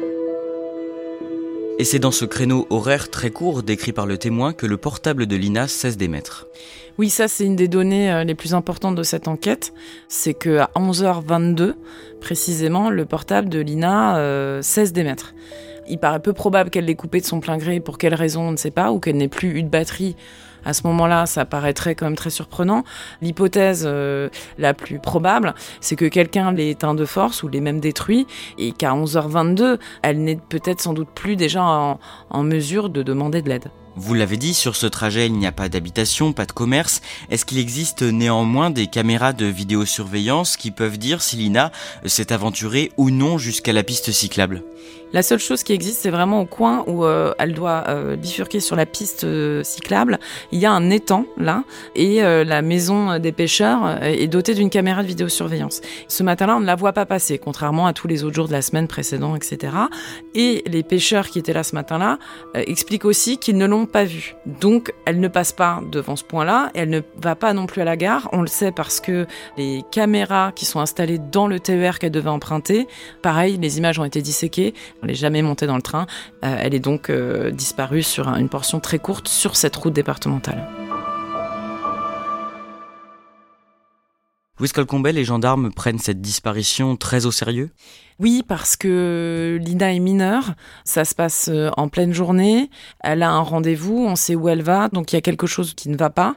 Et 1.76 1.84
c'est 1.84 1.98
dans 1.98 2.12
ce 2.12 2.24
créneau 2.24 2.68
horaire 2.70 3.10
très 3.10 3.30
court 3.30 3.64
décrit 3.64 3.92
par 3.92 4.06
le 4.06 4.16
témoin 4.16 4.52
que 4.52 4.64
le 4.64 4.76
portable 4.76 5.26
de 5.26 5.34
Lina 5.34 5.66
cesse 5.66 5.96
d'émettre. 5.96 6.46
Oui, 6.98 7.10
ça 7.10 7.26
c'est 7.26 7.44
une 7.44 7.56
des 7.56 7.66
données 7.66 8.12
euh, 8.12 8.22
les 8.22 8.36
plus 8.36 8.54
importantes 8.54 8.94
de 8.94 9.02
cette 9.02 9.26
enquête. 9.26 9.72
C'est 10.06 10.34
que 10.34 10.58
à 10.58 10.70
11h22, 10.76 11.74
précisément, 12.20 12.90
le 12.90 13.04
portable 13.04 13.48
de 13.48 13.58
Lina 13.58 14.18
euh, 14.18 14.62
cesse 14.62 14.92
d'émettre. 14.92 15.34
Il 15.88 15.98
paraît 15.98 16.20
peu 16.20 16.32
probable 16.32 16.70
qu'elle 16.70 16.84
l'ait 16.84 16.94
coupé 16.94 17.20
de 17.20 17.26
son 17.26 17.40
plein 17.40 17.58
gré, 17.58 17.80
pour 17.80 17.98
quelle 17.98 18.14
raison 18.14 18.42
on 18.42 18.52
ne 18.52 18.56
sait 18.56 18.70
pas, 18.70 18.92
ou 18.92 19.00
qu'elle 19.00 19.16
n'ait 19.16 19.28
plus 19.28 19.58
eu 19.58 19.64
de 19.64 19.68
batterie 19.68 20.14
à 20.64 20.72
ce 20.72 20.86
moment-là, 20.86 21.26
ça 21.26 21.44
paraîtrait 21.44 21.94
quand 21.94 22.06
même 22.06 22.16
très 22.16 22.30
surprenant. 22.30 22.84
L'hypothèse 23.22 23.84
euh, 23.86 24.28
la 24.58 24.74
plus 24.74 24.98
probable, 24.98 25.54
c'est 25.80 25.96
que 25.96 26.06
quelqu'un 26.06 26.52
l'ait 26.52 26.70
éteint 26.70 26.94
de 26.94 27.04
force 27.04 27.42
ou 27.42 27.48
l'ait 27.48 27.60
même 27.60 27.80
détruit 27.80 28.26
et 28.58 28.72
qu'à 28.72 28.92
11h22, 28.92 29.78
elle 30.02 30.22
n'est 30.22 30.36
peut-être 30.36 30.80
sans 30.80 30.92
doute 30.92 31.08
plus 31.14 31.36
déjà 31.36 31.62
en 31.62 32.42
mesure 32.42 32.88
de 32.88 33.02
demander 33.02 33.42
de 33.42 33.48
l'aide. 33.48 33.70
Vous 33.96 34.14
l'avez 34.14 34.36
dit, 34.36 34.54
sur 34.54 34.74
ce 34.74 34.86
trajet, 34.86 35.26
il 35.26 35.34
n'y 35.34 35.46
a 35.46 35.52
pas 35.52 35.68
d'habitation, 35.68 36.32
pas 36.32 36.46
de 36.46 36.52
commerce. 36.52 37.00
Est-ce 37.30 37.44
qu'il 37.44 37.58
existe 37.58 38.02
néanmoins 38.02 38.70
des 38.70 38.88
caméras 38.88 39.32
de 39.32 39.46
vidéosurveillance 39.46 40.56
qui 40.56 40.72
peuvent 40.72 40.98
dire 40.98 41.22
si 41.22 41.36
Lina 41.36 41.70
s'est 42.04 42.32
aventurée 42.32 42.90
ou 42.96 43.10
non 43.10 43.38
jusqu'à 43.38 43.72
la 43.72 43.84
piste 43.84 44.10
cyclable? 44.10 44.64
La 45.14 45.22
seule 45.22 45.38
chose 45.38 45.62
qui 45.62 45.72
existe, 45.72 46.00
c'est 46.00 46.10
vraiment 46.10 46.40
au 46.40 46.44
coin 46.44 46.82
où 46.88 47.04
euh, 47.04 47.34
elle 47.38 47.54
doit 47.54 47.84
euh, 47.86 48.16
bifurquer 48.16 48.58
sur 48.58 48.74
la 48.74 48.84
piste 48.84 49.22
euh, 49.22 49.62
cyclable. 49.62 50.18
Il 50.50 50.58
y 50.58 50.66
a 50.66 50.72
un 50.72 50.90
étang 50.90 51.24
là, 51.36 51.62
et 51.94 52.20
la 52.20 52.62
maison 52.62 53.20
des 53.20 53.30
pêcheurs 53.30 54.02
est 54.02 54.26
dotée 54.26 54.54
d'une 54.54 54.70
caméra 54.70 55.02
de 55.02 55.06
vidéosurveillance. 55.06 55.82
Ce 56.08 56.24
matin-là, 56.24 56.56
on 56.56 56.60
ne 56.60 56.66
la 56.66 56.74
voit 56.74 56.92
pas 56.92 57.06
passer, 57.06 57.38
contrairement 57.38 57.86
à 57.86 57.92
tous 57.92 58.08
les 58.08 58.24
autres 58.24 58.34
jours 58.34 58.48
de 58.48 58.52
la 58.52 58.62
semaine 58.62 58.88
précédente, 58.88 59.36
etc. 59.36 59.72
Et 60.34 60.64
les 60.66 60.82
pêcheurs 60.82 61.28
qui 61.28 61.38
étaient 61.38 61.52
là 61.52 61.62
ce 61.62 61.76
matin-là 61.76 62.18
expliquent 62.54 63.04
aussi 63.04 63.38
qu'ils 63.38 63.56
ne 63.56 63.66
l'ont 63.66 63.86
pas 63.86 64.04
vue. 64.04 64.34
Donc, 64.46 64.92
elle 65.06 65.20
ne 65.20 65.28
passe 65.28 65.52
pas 65.52 65.80
devant 65.92 66.16
ce 66.16 66.24
point-là, 66.24 66.70
elle 66.74 66.90
ne 66.90 67.00
va 67.16 67.36
pas 67.36 67.52
non 67.52 67.66
plus 67.66 67.82
à 67.82 67.84
la 67.84 67.96
gare. 67.96 68.28
On 68.32 68.40
le 68.40 68.48
sait 68.48 68.72
parce 68.72 68.98
que 69.00 69.26
les 69.56 69.84
caméras 69.92 70.50
qui 70.54 70.64
sont 70.64 70.80
installées 70.80 71.18
dans 71.18 71.46
le 71.46 71.60
TER 71.60 72.00
qu'elle 72.00 72.10
devait 72.10 72.30
emprunter, 72.30 72.88
pareil, 73.22 73.58
les 73.60 73.78
images 73.78 73.98
ont 73.98 74.04
été 74.04 74.20
disséquées. 74.22 74.74
Elle 75.04 75.10
n'est 75.10 75.16
jamais 75.16 75.42
montée 75.42 75.66
dans 75.66 75.76
le 75.76 75.82
train. 75.82 76.06
Euh, 76.44 76.56
elle 76.58 76.74
est 76.74 76.80
donc 76.80 77.10
euh, 77.10 77.50
disparue 77.50 78.02
sur 78.02 78.26
une 78.28 78.48
portion 78.48 78.80
très 78.80 78.98
courte 78.98 79.28
sur 79.28 79.54
cette 79.54 79.76
route 79.76 79.92
départementale. 79.92 80.66
Louis 84.58 84.70
Colcombet, 84.70 85.12
les 85.12 85.24
gendarmes 85.24 85.74
prennent 85.74 85.98
cette 85.98 86.22
disparition 86.22 86.96
très 86.96 87.26
au 87.26 87.32
sérieux? 87.32 87.70
Oui, 88.20 88.44
parce 88.46 88.76
que 88.76 89.58
Lina 89.60 89.92
est 89.92 89.98
mineure, 89.98 90.54
ça 90.84 91.04
se 91.04 91.16
passe 91.16 91.48
euh, 91.52 91.70
en 91.76 91.88
pleine 91.88 92.12
journée, 92.12 92.70
elle 93.00 93.24
a 93.24 93.30
un 93.30 93.40
rendez-vous, 93.40 94.06
on 94.06 94.14
sait 94.14 94.36
où 94.36 94.48
elle 94.48 94.62
va, 94.62 94.88
donc 94.88 95.12
il 95.12 95.16
y 95.16 95.18
a 95.18 95.20
quelque 95.20 95.48
chose 95.48 95.74
qui 95.74 95.88
ne 95.88 95.96
va 95.96 96.10
pas. 96.10 96.36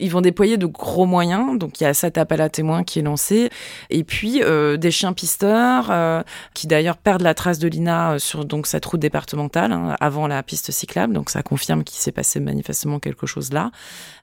Ils 0.00 0.10
vont 0.10 0.20
déployer 0.20 0.56
de 0.56 0.66
gros 0.66 1.06
moyens, 1.06 1.56
donc 1.60 1.80
il 1.80 1.84
y 1.84 1.86
a 1.86 1.94
cet 1.94 2.18
appel 2.18 2.40
à 2.40 2.48
témoins 2.48 2.82
qui 2.82 2.98
est 2.98 3.02
lancé, 3.02 3.50
et 3.88 4.02
puis 4.02 4.42
euh, 4.42 4.76
des 4.76 4.90
chiens 4.90 5.12
pisteurs 5.12 5.90
euh, 5.92 6.24
qui 6.54 6.66
d'ailleurs 6.66 6.96
perdent 6.96 7.22
la 7.22 7.34
trace 7.34 7.60
de 7.60 7.68
Lina 7.68 8.18
sur 8.18 8.44
donc 8.44 8.66
cette 8.66 8.84
route 8.84 9.00
départementale 9.00 9.70
hein, 9.70 9.96
avant 10.00 10.26
la 10.26 10.42
piste 10.42 10.72
cyclable, 10.72 11.14
donc 11.14 11.30
ça 11.30 11.44
confirme 11.44 11.84
qu'il 11.84 11.98
s'est 11.98 12.10
passé 12.10 12.40
manifestement 12.40 12.98
quelque 12.98 13.26
chose 13.26 13.52
là. 13.52 13.70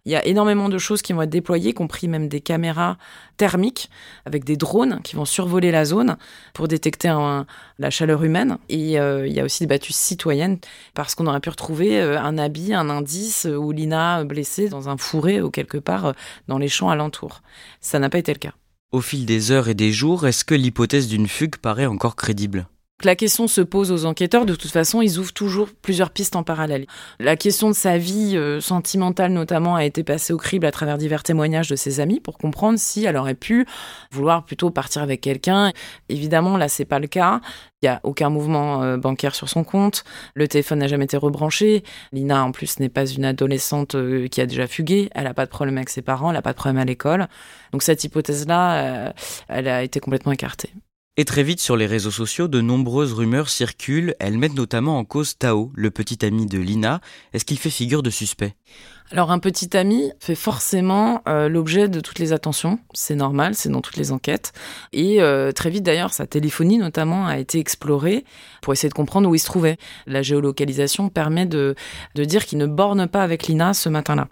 Il 0.05 0.11
y 0.11 0.15
a 0.15 0.25
énormément 0.25 0.69
de 0.69 0.77
choses 0.77 1.01
qui 1.01 1.13
vont 1.13 1.21
être 1.21 1.29
déployées, 1.29 1.69
y 1.69 1.73
compris 1.73 2.07
même 2.07 2.29
des 2.29 2.39
caméras 2.41 2.97
thermiques 3.37 3.89
avec 4.25 4.43
des 4.43 4.55
drones 4.57 5.01
qui 5.03 5.15
vont 5.15 5.25
survoler 5.25 5.71
la 5.71 5.85
zone 5.85 6.17
pour 6.53 6.67
détecter 6.67 6.88
la 6.97 7.89
chaleur 7.89 8.23
humaine. 8.23 8.57
Et 8.69 8.99
euh, 8.99 9.27
il 9.27 9.33
y 9.33 9.39
a 9.39 9.43
aussi 9.43 9.63
des 9.63 9.67
battues 9.67 9.93
citoyennes 9.93 10.59
parce 10.93 11.15
qu'on 11.15 11.27
aurait 11.27 11.39
pu 11.39 11.49
retrouver 11.49 11.99
euh, 11.99 12.19
un 12.19 12.37
habit, 12.37 12.73
un 12.73 12.89
indice 12.89 13.45
euh, 13.45 13.55
ou 13.55 13.71
Lina 13.71 14.23
blessée 14.23 14.69
dans 14.69 14.89
un 14.89 14.97
fourré 14.97 15.41
ou 15.41 15.49
quelque 15.49 15.77
part 15.77 16.13
dans 16.47 16.57
les 16.57 16.67
champs 16.67 16.89
alentours. 16.89 17.41
Ça 17.81 17.99
n'a 17.99 18.09
pas 18.09 18.19
été 18.19 18.33
le 18.33 18.39
cas. 18.39 18.53
Au 18.91 19.01
fil 19.01 19.25
des 19.25 19.51
heures 19.51 19.69
et 19.69 19.75
des 19.75 19.91
jours, 19.91 20.25
est-ce 20.25 20.43
que 20.43 20.55
l'hypothèse 20.55 21.07
d'une 21.07 21.27
fugue 21.27 21.57
paraît 21.57 21.85
encore 21.85 22.15
crédible? 22.15 22.67
La 23.03 23.15
question 23.15 23.47
se 23.47 23.61
pose 23.61 23.91
aux 23.91 24.05
enquêteurs, 24.05 24.45
de 24.45 24.55
toute 24.55 24.71
façon, 24.71 25.01
ils 25.01 25.19
ouvrent 25.19 25.33
toujours 25.33 25.69
plusieurs 25.81 26.09
pistes 26.09 26.35
en 26.35 26.43
parallèle. 26.43 26.85
La 27.19 27.37
question 27.37 27.69
de 27.69 27.75
sa 27.75 27.97
vie 27.97 28.35
euh, 28.35 28.59
sentimentale, 28.59 29.31
notamment, 29.31 29.75
a 29.75 29.85
été 29.85 30.03
passée 30.03 30.33
au 30.33 30.37
crible 30.37 30.65
à 30.65 30.71
travers 30.71 30.97
divers 30.97 31.23
témoignages 31.23 31.69
de 31.69 31.75
ses 31.75 31.99
amis 31.99 32.19
pour 32.19 32.37
comprendre 32.37 32.77
si 32.77 33.05
elle 33.05 33.15
aurait 33.15 33.35
pu 33.35 33.65
vouloir 34.11 34.43
plutôt 34.43 34.69
partir 34.69 35.01
avec 35.01 35.21
quelqu'un. 35.21 35.71
Évidemment, 36.09 36.57
là, 36.57 36.67
c'est 36.67 36.85
pas 36.85 36.99
le 36.99 37.07
cas. 37.07 37.39
Il 37.81 37.85
n'y 37.85 37.89
a 37.89 38.01
aucun 38.03 38.29
mouvement 38.29 38.83
euh, 38.83 38.97
bancaire 38.97 39.33
sur 39.33 39.47
son 39.47 39.63
compte. 39.63 40.03
Le 40.33 40.47
téléphone 40.49 40.79
n'a 40.79 40.87
jamais 40.87 41.05
été 41.05 41.15
rebranché. 41.15 41.83
Lina, 42.11 42.43
en 42.43 42.51
plus, 42.51 42.79
n'est 42.79 42.89
pas 42.89 43.05
une 43.05 43.23
adolescente 43.23 43.95
euh, 43.95 44.27
qui 44.27 44.41
a 44.41 44.45
déjà 44.45 44.67
fugué. 44.67 45.09
Elle 45.15 45.23
n'a 45.23 45.33
pas 45.33 45.45
de 45.45 45.51
problème 45.51 45.77
avec 45.77 45.89
ses 45.89 46.01
parents, 46.01 46.29
elle 46.29 46.35
n'a 46.35 46.41
pas 46.41 46.51
de 46.51 46.57
problème 46.57 46.81
à 46.81 46.85
l'école. 46.85 47.27
Donc 47.71 47.83
cette 47.83 48.03
hypothèse-là, 48.03 49.13
elle 49.47 49.67
a 49.67 49.83
été 49.83 49.99
complètement 49.99 50.31
écartée. 50.31 50.73
Et 51.19 51.25
très 51.25 51.43
vite 51.43 51.59
sur 51.59 51.75
les 51.75 51.85
réseaux 51.85 52.11
sociaux, 52.11 52.47
de 52.47 52.61
nombreuses 52.61 53.11
rumeurs 53.11 53.49
circulent. 53.49 54.15
Elles 54.21 54.37
mettent 54.37 54.55
notamment 54.55 54.97
en 54.97 55.03
cause 55.03 55.37
Tao, 55.37 55.69
le 55.75 55.91
petit 55.91 56.25
ami 56.25 56.45
de 56.45 56.57
Lina. 56.57 57.01
Est-ce 57.33 57.43
qu'il 57.43 57.59
fait 57.59 57.69
figure 57.69 58.03
de 58.03 58.09
suspect? 58.09 58.55
Alors 59.11 59.31
un 59.31 59.39
petit 59.39 59.75
ami 59.75 60.11
fait 60.19 60.35
forcément 60.35 61.23
euh, 61.27 61.49
l'objet 61.49 61.87
de 61.87 61.99
toutes 61.99 62.19
les 62.19 62.31
attentions, 62.31 62.77
c'est 62.93 63.15
normal, 63.15 63.55
c'est 63.55 63.69
dans 63.69 63.81
toutes 63.81 63.97
les 63.97 64.11
enquêtes. 64.11 64.53
Et 64.93 65.19
euh, 65.19 65.51
très 65.51 65.71
vite 65.71 65.83
d'ailleurs, 65.83 66.13
sa 66.13 66.27
téléphonie 66.27 66.77
notamment 66.77 67.25
a 67.25 67.39
été 67.39 67.57
explorée 67.57 68.23
pour 68.61 68.73
essayer 68.73 68.89
de 68.89 68.93
comprendre 68.93 69.27
où 69.27 69.33
il 69.33 69.39
se 69.39 69.45
trouvait. 69.45 69.77
La 70.05 70.21
géolocalisation 70.21 71.09
permet 71.09 71.47
de, 71.47 71.75
dire 72.15 72.45
qu'il 72.45 72.59
ne 72.59 72.67
borne 72.67 73.07
pas 73.07 73.23
avec 73.23 73.47
Lina 73.47 73.73
ce 73.73 73.89
matin-là. 73.89 74.27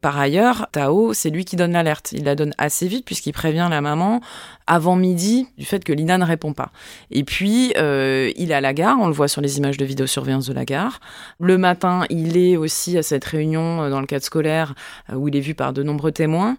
Par 0.00 0.18
ailleurs, 0.18 0.68
Tao, 0.72 1.12
c'est 1.12 1.30
lui 1.30 1.44
qui 1.44 1.56
donne 1.56 1.72
l'alerte. 1.72 2.12
Il 2.12 2.24
la 2.24 2.34
donne 2.34 2.54
assez 2.56 2.86
vite 2.88 3.04
puisqu'il 3.04 3.32
prévient 3.32 3.68
la 3.70 3.80
maman 3.80 4.20
avant 4.66 4.96
midi 4.96 5.48
du 5.58 5.66
fait 5.66 5.84
que 5.84 5.92
Lina 5.92 6.16
ne 6.16 6.24
répond 6.24 6.54
pas. 6.54 6.70
Et 7.10 7.24
puis, 7.24 7.74
euh, 7.76 8.32
il 8.36 8.50
est 8.50 8.54
à 8.54 8.62
la 8.62 8.72
gare, 8.72 8.96
on 8.98 9.08
le 9.08 9.12
voit 9.12 9.28
sur 9.28 9.42
les 9.42 9.58
images 9.58 9.76
de 9.76 9.84
vidéosurveillance 9.84 10.46
de 10.46 10.54
la 10.54 10.64
gare. 10.64 11.00
Le 11.38 11.58
matin, 11.58 12.04
il 12.08 12.38
est 12.38 12.56
aussi 12.56 12.96
à 12.96 13.02
cette 13.02 13.24
réunion 13.26 13.90
dans 13.90 14.00
le 14.00 14.06
scolaire 14.22 14.74
euh, 15.10 15.16
où 15.16 15.28
il 15.28 15.36
est 15.36 15.40
vu 15.40 15.54
par 15.54 15.72
de 15.72 15.82
nombreux 15.82 16.12
témoins. 16.12 16.56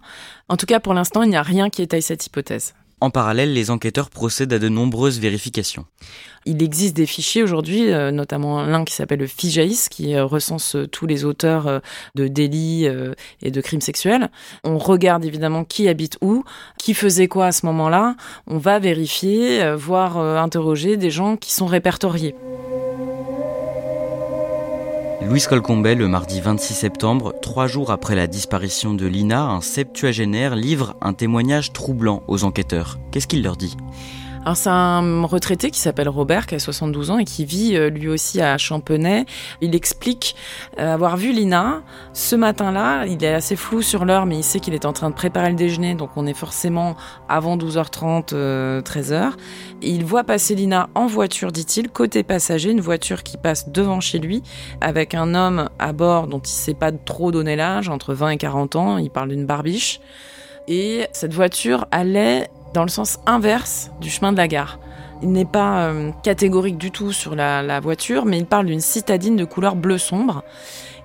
En 0.48 0.56
tout 0.56 0.66
cas, 0.66 0.80
pour 0.80 0.94
l'instant, 0.94 1.22
il 1.22 1.30
n'y 1.30 1.36
a 1.36 1.42
rien 1.42 1.70
qui 1.70 1.82
étaye 1.82 2.02
cette 2.02 2.26
hypothèse. 2.26 2.74
En 3.00 3.10
parallèle, 3.10 3.52
les 3.52 3.70
enquêteurs 3.70 4.08
procèdent 4.08 4.54
à 4.54 4.58
de 4.58 4.70
nombreuses 4.70 5.20
vérifications. 5.20 5.84
Il 6.46 6.62
existe 6.62 6.96
des 6.96 7.04
fichiers 7.04 7.42
aujourd'hui, 7.42 7.92
euh, 7.92 8.10
notamment 8.10 8.64
l'un 8.64 8.84
qui 8.84 8.94
s'appelle 8.94 9.18
le 9.18 9.26
FIJAIS, 9.26 9.88
qui 9.90 10.14
euh, 10.14 10.24
recense 10.24 10.76
tous 10.92 11.06
les 11.06 11.24
auteurs 11.26 11.82
de 12.14 12.26
délits 12.26 12.86
et 13.42 13.50
de 13.50 13.60
crimes 13.60 13.82
sexuels. 13.82 14.30
On 14.64 14.78
regarde 14.78 15.24
évidemment 15.24 15.64
qui 15.64 15.88
habite 15.88 16.16
où, 16.22 16.44
qui 16.78 16.94
faisait 16.94 17.28
quoi 17.28 17.46
à 17.46 17.52
ce 17.52 17.66
moment-là. 17.66 18.16
On 18.46 18.58
va 18.58 18.78
vérifier, 18.78 19.74
voire 19.74 20.16
interroger 20.18 20.96
des 20.96 21.10
gens 21.10 21.36
qui 21.36 21.52
sont 21.52 21.66
répertoriés. 21.66 22.34
Louise 25.22 25.46
Colcombet, 25.46 25.94
le 25.94 26.08
mardi 26.08 26.40
26 26.40 26.74
septembre, 26.74 27.34
trois 27.40 27.66
jours 27.66 27.90
après 27.90 28.14
la 28.14 28.26
disparition 28.26 28.92
de 28.92 29.06
Lina, 29.06 29.44
un 29.44 29.62
septuagénaire 29.62 30.54
livre 30.54 30.94
un 31.00 31.14
témoignage 31.14 31.72
troublant 31.72 32.22
aux 32.28 32.44
enquêteurs. 32.44 32.98
Qu'est-ce 33.10 33.26
qu'il 33.26 33.42
leur 33.42 33.56
dit? 33.56 33.76
Alors 34.46 34.56
c'est 34.56 34.70
un 34.70 35.24
retraité 35.26 35.72
qui 35.72 35.80
s'appelle 35.80 36.08
Robert, 36.08 36.46
qui 36.46 36.54
a 36.54 36.60
72 36.60 37.10
ans 37.10 37.18
et 37.18 37.24
qui 37.24 37.44
vit 37.44 37.76
euh, 37.76 37.90
lui 37.90 38.06
aussi 38.06 38.40
à 38.40 38.56
Champenay. 38.58 39.26
Il 39.60 39.74
explique 39.74 40.36
euh, 40.78 40.94
avoir 40.94 41.16
vu 41.16 41.32
Lina 41.32 41.82
ce 42.12 42.36
matin-là. 42.36 43.06
Il 43.06 43.24
est 43.24 43.34
assez 43.34 43.56
flou 43.56 43.82
sur 43.82 44.04
l'heure, 44.04 44.24
mais 44.24 44.36
il 44.36 44.44
sait 44.44 44.60
qu'il 44.60 44.72
est 44.74 44.84
en 44.84 44.92
train 44.92 45.10
de 45.10 45.16
préparer 45.16 45.50
le 45.50 45.56
déjeuner, 45.56 45.96
donc 45.96 46.10
on 46.14 46.28
est 46.28 46.32
forcément 46.32 46.94
avant 47.28 47.56
12h30, 47.56 48.28
13h. 48.84 49.12
Euh, 49.14 49.30
il 49.82 50.04
voit 50.04 50.22
passer 50.22 50.54
Lina 50.54 50.90
en 50.94 51.08
voiture, 51.08 51.50
dit-il, 51.50 51.88
côté 51.88 52.22
passager, 52.22 52.70
une 52.70 52.80
voiture 52.80 53.24
qui 53.24 53.38
passe 53.38 53.70
devant 53.70 53.98
chez 53.98 54.20
lui, 54.20 54.44
avec 54.80 55.14
un 55.14 55.34
homme 55.34 55.68
à 55.80 55.92
bord 55.92 56.28
dont 56.28 56.38
il 56.38 56.42
ne 56.42 56.46
sait 56.46 56.74
pas 56.74 56.92
trop 56.92 57.32
donner 57.32 57.56
l'âge, 57.56 57.88
entre 57.88 58.14
20 58.14 58.28
et 58.28 58.36
40 58.36 58.76
ans. 58.76 58.98
Il 58.98 59.10
parle 59.10 59.30
d'une 59.30 59.44
barbiche. 59.44 59.98
Et 60.68 61.06
cette 61.12 61.32
voiture 61.32 61.86
allait 61.90 62.48
dans 62.76 62.84
le 62.84 62.90
sens 62.90 63.18
inverse 63.24 63.90
du 64.02 64.10
chemin 64.10 64.32
de 64.32 64.36
la 64.36 64.48
gare. 64.48 64.78
Il 65.22 65.32
n'est 65.32 65.46
pas 65.46 65.86
euh, 65.86 66.10
catégorique 66.22 66.76
du 66.76 66.90
tout 66.90 67.10
sur 67.10 67.34
la, 67.34 67.80
voiture, 67.80 68.26
mais 68.26 68.36
il 68.36 68.44
parle 68.44 68.66
d'une 68.66 68.82
citadine 68.82 69.34
de 69.34 69.46
couleur 69.46 69.76
bleu 69.76 69.96
sombre. 69.96 70.44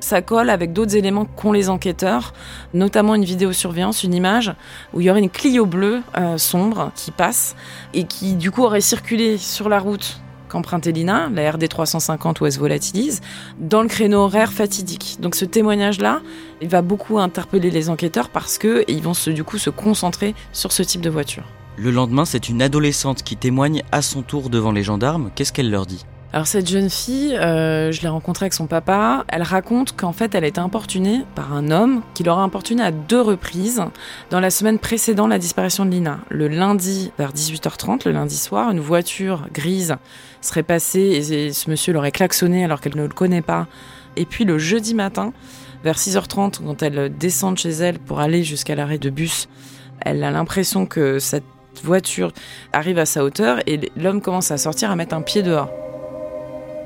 Ça 0.01 0.21
colle 0.21 0.49
avec 0.49 0.73
d'autres 0.73 0.97
éléments 0.97 1.23
qu'ont 1.23 1.53
les 1.53 1.69
enquêteurs, 1.69 2.33
notamment 2.73 3.15
une 3.15 3.23
vidéosurveillance, 3.23 4.03
une 4.03 4.13
image 4.13 4.53
où 4.93 4.99
il 4.99 5.05
y 5.05 5.09
aurait 5.09 5.21
une 5.21 5.29
Clio 5.29 5.65
bleue 5.65 6.01
euh, 6.17 6.37
sombre 6.37 6.91
qui 6.93 7.11
passe 7.11 7.55
et 7.93 8.03
qui 8.03 8.35
du 8.35 8.51
coup 8.51 8.63
aurait 8.63 8.81
circulé 8.81 9.37
sur 9.37 9.69
la 9.69 9.79
route 9.79 10.19
qu'empruntait 10.51 10.91
Lina, 10.91 11.29
la 11.33 11.51
RD 11.51 11.69
350 11.69 12.41
où 12.41 12.45
elle 12.45 12.51
se 12.51 12.59
volatilise, 12.59 13.21
dans 13.57 13.81
le 13.81 13.87
créneau 13.87 14.19
horaire 14.19 14.51
fatidique. 14.51 15.17
Donc 15.19 15.35
ce 15.35 15.45
témoignage-là, 15.45 16.21
il 16.61 16.67
va 16.67 16.81
beaucoup 16.81 17.19
interpeller 17.19 17.71
les 17.71 17.89
enquêteurs 17.89 18.29
parce 18.29 18.57
qu'ils 18.57 19.01
vont 19.01 19.13
se, 19.13 19.29
du 19.29 19.43
coup 19.43 19.57
se 19.57 19.69
concentrer 19.69 20.35
sur 20.51 20.71
ce 20.71 20.83
type 20.83 21.01
de 21.01 21.09
voiture. 21.09 21.45
Le 21.77 21.89
lendemain, 21.89 22.25
c'est 22.25 22.49
une 22.49 22.61
adolescente 22.61 23.23
qui 23.23 23.37
témoigne 23.37 23.81
à 23.91 24.01
son 24.01 24.21
tour 24.21 24.49
devant 24.49 24.71
les 24.71 24.83
gendarmes. 24.83 25.31
Qu'est-ce 25.35 25.53
qu'elle 25.53 25.71
leur 25.71 25.85
dit? 25.85 26.05
Alors 26.33 26.47
cette 26.47 26.69
jeune 26.69 26.89
fille, 26.89 27.35
euh, 27.35 27.91
je 27.91 28.01
l'ai 28.01 28.07
rencontrée 28.07 28.45
avec 28.45 28.53
son 28.53 28.65
papa. 28.65 29.25
Elle 29.27 29.43
raconte 29.43 29.97
qu'en 29.97 30.13
fait, 30.13 30.33
elle 30.33 30.45
a 30.45 30.47
été 30.47 30.61
importunée 30.61 31.25
par 31.35 31.53
un 31.53 31.71
homme 31.71 32.03
qui 32.13 32.23
l'aura 32.23 32.43
importunée 32.43 32.83
à 32.83 32.91
deux 32.91 33.19
reprises 33.19 33.83
dans 34.29 34.39
la 34.39 34.49
semaine 34.49 34.79
précédant 34.79 35.27
la 35.27 35.39
disparition 35.39 35.85
de 35.85 35.91
Lina. 35.91 36.19
Le 36.29 36.47
lundi 36.47 37.11
vers 37.17 37.33
18h30, 37.33 38.03
le 38.05 38.13
lundi 38.13 38.37
soir, 38.37 38.71
une 38.71 38.79
voiture 38.79 39.47
grise 39.53 39.97
serait 40.39 40.63
passée 40.63 41.01
et 41.01 41.51
ce 41.51 41.69
monsieur 41.69 41.91
l'aurait 41.91 42.13
klaxonné 42.13 42.63
alors 42.63 42.79
qu'elle 42.79 42.95
ne 42.95 43.03
le 43.03 43.09
connaît 43.09 43.41
pas. 43.41 43.67
Et 44.15 44.25
puis 44.25 44.45
le 44.45 44.57
jeudi 44.57 44.93
matin, 44.93 45.33
vers 45.83 45.97
6h30, 45.97 46.63
quand 46.65 46.81
elle 46.81 47.13
descend 47.17 47.55
de 47.55 47.59
chez 47.59 47.71
elle 47.71 47.99
pour 47.99 48.21
aller 48.21 48.45
jusqu'à 48.45 48.75
l'arrêt 48.75 48.99
de 48.99 49.09
bus, 49.09 49.49
elle 49.99 50.23
a 50.23 50.31
l'impression 50.31 50.85
que 50.85 51.19
cette 51.19 51.43
voiture 51.83 52.31
arrive 52.73 52.99
à 52.99 53.05
sa 53.05 53.23
hauteur 53.23 53.59
et 53.67 53.91
l'homme 53.95 54.21
commence 54.21 54.51
à 54.51 54.57
sortir, 54.57 54.91
à 54.91 54.95
mettre 54.95 55.15
un 55.15 55.21
pied 55.21 55.43
dehors. 55.43 55.69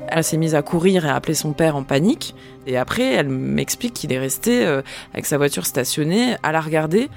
Elle 0.08 0.24
s'est 0.24 0.36
mise 0.36 0.54
à 0.54 0.62
courir 0.62 1.04
et 1.04 1.08
à 1.08 1.16
appeler 1.16 1.34
son 1.34 1.52
père 1.52 1.76
en 1.76 1.82
panique. 1.82 2.34
Et 2.66 2.76
après, 2.76 3.12
elle 3.14 3.28
m'explique 3.28 3.94
qu'il 3.94 4.12
est 4.12 4.18
resté 4.18 4.64
euh, 4.64 4.82
avec 5.12 5.26
sa 5.26 5.36
voiture 5.36 5.66
stationnée 5.66 6.36
à 6.42 6.52
la 6.52 6.60
regarder. 6.60 7.08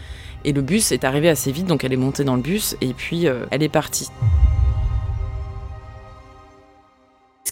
Et 0.45 0.53
le 0.53 0.61
bus 0.61 0.91
est 0.91 1.03
arrivé 1.03 1.29
assez 1.29 1.51
vite, 1.51 1.65
donc 1.65 1.83
elle 1.83 1.93
est 1.93 1.97
montée 1.97 2.23
dans 2.23 2.35
le 2.35 2.41
bus 2.41 2.75
et 2.81 2.93
puis 2.93 3.27
euh, 3.27 3.45
elle 3.51 3.61
est 3.61 3.69
partie. 3.69 4.09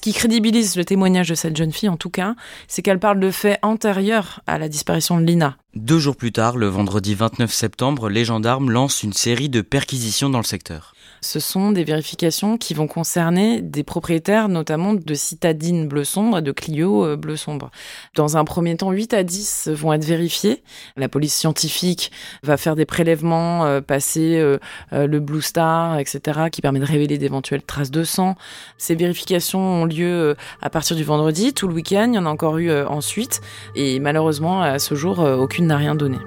Qui 0.08 0.14
crédibilise 0.14 0.78
le 0.78 0.86
témoignage 0.86 1.28
de 1.28 1.36
cette 1.36 1.58
jeune 1.58 1.74
fille, 1.74 1.90
en 1.90 1.98
tout 1.98 2.10
cas, 2.10 2.36
c'est 2.70 2.82
qu'elle 2.82 2.98
parle 2.98 3.20
de 3.20 3.30
faits 3.30 3.60
antérieurs 3.62 4.40
à 4.48 4.58
la 4.58 4.70
disparition 4.70 5.20
de 5.20 5.26
Lina. 5.26 5.58
Deux 5.76 6.00
jours 6.00 6.16
plus 6.16 6.32
tard, 6.32 6.56
le 6.56 6.68
vendredi 6.68 7.14
29 7.14 7.52
septembre, 7.52 8.08
les 8.08 8.24
gendarmes 8.24 8.72
lancent 8.72 9.04
une 9.04 9.12
série 9.12 9.50
de 9.50 9.60
perquisitions 9.60 10.30
dans 10.30 10.38
le 10.38 10.46
secteur. 10.46 10.94
Ce 11.22 11.40
sont 11.40 11.72
des 11.72 11.84
vérifications 11.84 12.58
qui 12.58 12.74
vont 12.74 12.88
concerner 12.88 13.62
des 13.62 13.84
propriétaires, 13.84 14.50
notamment 14.50 14.94
de 14.94 15.14
citadines 15.14 15.88
bleu 15.88 16.04
sombre 16.04 16.40
et 16.40 16.42
de 16.42 16.52
Clio 16.52 17.06
euh, 17.06 17.16
bleu 17.16 17.36
sombre. 17.36 17.72
Dans 18.16 18.38
un 18.38 18.46
premier 18.46 18.76
temps, 18.78 18.92
8 18.92 19.14
à 19.14 19.24
10 19.24 19.70
vont 19.74 19.94
être 19.94 20.06
vérifiés. 20.06 20.64
La 20.96 21.10
police 21.10 21.34
scientifique 21.34 22.12
va 22.44 22.58
faire 22.58 22.76
des 22.76 22.86
prélèvements, 22.86 23.66
euh, 23.66 23.82
passer 23.82 24.38
euh, 24.38 24.58
le 24.92 25.20
Blue 25.20 25.42
Star, 25.42 26.00
etc., 26.00 26.50
qui 26.52 26.62
permet 26.62 26.80
de 26.80 26.86
révéler 26.86 27.18
d'éventuelles 27.18 27.64
traces 27.64 27.92
de 27.92 28.04
sang. 28.04 28.36
Ces 28.78 28.96
vérifications 28.96 29.60
ont 29.60 29.86
lieu 29.86 30.36
à 30.62 30.70
partir 30.70 30.96
du 30.96 31.04
vendredi, 31.04 31.54
tout 31.54 31.68
le 31.68 31.74
week-end. 31.74 32.10
Il 32.12 32.16
y 32.16 32.20
en 32.20 32.26
a 32.26 32.30
encore 32.30 32.58
eu 32.58 32.72
ensuite. 32.72 33.42
Et 33.76 34.00
malheureusement, 34.00 34.62
à 34.62 34.80
ce 34.80 34.96
jour, 34.96 35.20
aucune 35.20 35.68
n'a 35.68 35.78
rien 35.78 35.96
donné. 35.96 36.18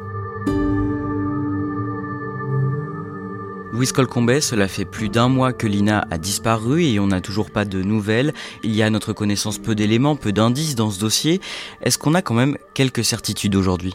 Louise 3.81 3.93
Colcombet, 3.93 4.43
cela 4.43 4.69
fait 4.69 4.85
plus 4.85 5.09
d'un 5.09 5.31
mois 5.31 5.55
que 5.55 5.67
Lina 5.67 6.07
a 6.11 6.19
disparu 6.19 6.85
et 6.85 7.01
on 7.01 7.07
n'a 7.07 7.23
toujours 7.23 7.51
pas 7.51 7.65
de 7.65 7.81
nouvelles. 7.83 8.35
Il 8.63 8.77
y 8.77 8.83
a 8.83 8.85
à 8.85 8.91
notre 8.91 9.15
connaissance 9.15 9.57
peu 9.57 9.75
d'éléments, 9.75 10.17
peu 10.17 10.33
d'indices 10.33 10.75
dans 10.75 10.91
ce 10.91 11.01
dossier. 11.01 11.41
Est-ce 11.81 11.97
qu'on 11.97 12.13
a 12.13 12.21
quand 12.21 12.35
même 12.35 12.59
quelques 12.75 13.03
certitudes 13.03 13.57
aujourd'hui? 13.57 13.95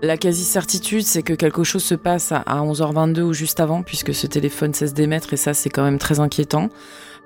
La 0.00 0.16
quasi-certitude, 0.16 1.02
c'est 1.02 1.22
que 1.22 1.34
quelque 1.34 1.64
chose 1.64 1.84
se 1.84 1.94
passe 1.94 2.32
à 2.32 2.42
11h22 2.46 3.20
ou 3.20 3.34
juste 3.34 3.60
avant, 3.60 3.82
puisque 3.82 4.14
ce 4.14 4.26
téléphone 4.26 4.72
cesse 4.72 4.94
d'émettre 4.94 5.34
et 5.34 5.36
ça, 5.36 5.52
c'est 5.52 5.68
quand 5.68 5.84
même 5.84 5.98
très 5.98 6.18
inquiétant. 6.18 6.70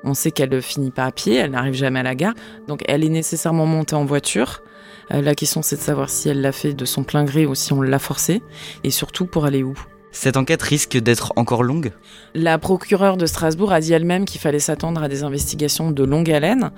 On 0.02 0.14
sait 0.14 0.32
qu'elle 0.32 0.60
finit 0.60 0.90
pas 0.90 1.04
à 1.04 1.12
pied, 1.12 1.36
elle 1.36 1.52
n'arrive 1.52 1.74
jamais 1.74 2.00
à 2.00 2.02
la 2.02 2.16
gare, 2.16 2.34
donc 2.66 2.82
elle 2.88 3.04
est 3.04 3.08
nécessairement 3.08 3.66
montée 3.66 3.94
en 3.94 4.04
voiture. 4.04 4.64
Euh, 5.12 5.22
la 5.22 5.36
question, 5.36 5.62
c'est 5.62 5.76
de 5.76 5.80
savoir 5.80 6.10
si 6.10 6.28
elle 6.28 6.40
l'a 6.40 6.50
fait 6.50 6.74
de 6.74 6.84
son 6.84 7.04
plein 7.04 7.22
gré 7.22 7.46
ou 7.46 7.54
si 7.54 7.72
on 7.72 7.82
l'a 7.82 8.00
forcée, 8.00 8.42
et 8.82 8.90
surtout 8.90 9.26
pour 9.26 9.44
aller 9.44 9.62
où? 9.62 9.78
Cette 10.12 10.36
enquête 10.36 10.62
risque 10.62 10.96
d'être 10.98 11.32
encore 11.36 11.62
longue? 11.62 11.92
La 12.34 12.58
procureure 12.58 13.16
de 13.16 13.26
Strasbourg 13.26 13.72
a 13.72 13.80
dit 13.80 13.92
elle-même 13.92 14.24
qu'il 14.24 14.40
fallait 14.40 14.58
s'attendre 14.58 15.02
à 15.02 15.08
des 15.08 15.22
investigations 15.22 15.90
de 15.90 16.04
longue 16.04 16.30
haleine. 16.30 16.70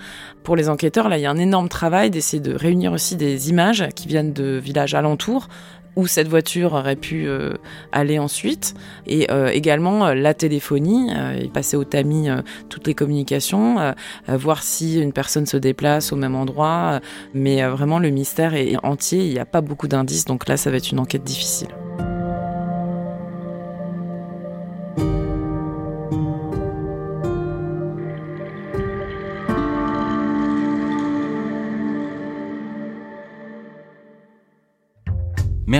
Pour 0.43 0.56
les 0.56 0.69
enquêteurs, 0.69 1.09
là, 1.09 1.19
il 1.19 1.23
y 1.23 1.26
a 1.26 1.30
un 1.30 1.39
énorme 1.39 1.69
travail 1.69 2.11
d'essayer 2.11 2.43
de 2.43 2.54
réunir 2.54 2.93
aussi 2.93 3.17
des 3.17 3.50
images 3.50 3.89
qui 3.95 4.06
viennent 4.06 4.33
de 4.33 4.61
villages 4.63 4.95
alentours 4.95 5.49
où 5.97 6.06
cette 6.06 6.28
voiture 6.28 6.73
aurait 6.73 6.97
pu 6.97 7.26
euh, 7.26 7.54
aller 7.93 8.19
ensuite, 8.19 8.75
et 9.06 9.30
euh, 9.30 9.49
également 9.49 10.06
euh, 10.06 10.15
la 10.15 10.35
téléphonie, 10.35 11.11
et 11.39 11.49
passer 11.49 11.76
au 11.76 11.85
tamis 11.85 12.28
toutes 12.69 12.87
les 12.87 12.95
communications, 12.95 13.95
voir 14.28 14.63
si 14.63 15.00
une 15.00 15.13
personne 15.13 15.47
se 15.47 15.56
déplace 15.56 16.13
au 16.13 16.17
même 16.17 16.35
endroit, 16.35 17.00
mais 17.35 17.63
vraiment 17.67 17.99
le 17.99 18.11
mystère 18.11 18.54
est 18.54 18.76
entier, 18.83 19.26
il 19.26 19.33
n'y 19.33 19.39
a 19.39 19.45
pas 19.45 19.61
beaucoup 19.61 19.89
d'indices, 19.89 20.25
donc 20.25 20.49
là 20.49 20.56
ça 20.56 20.71
va 20.71 20.76
être 20.76 20.91
une 20.91 21.00
enquête 21.00 21.25
difficile. 21.25 21.69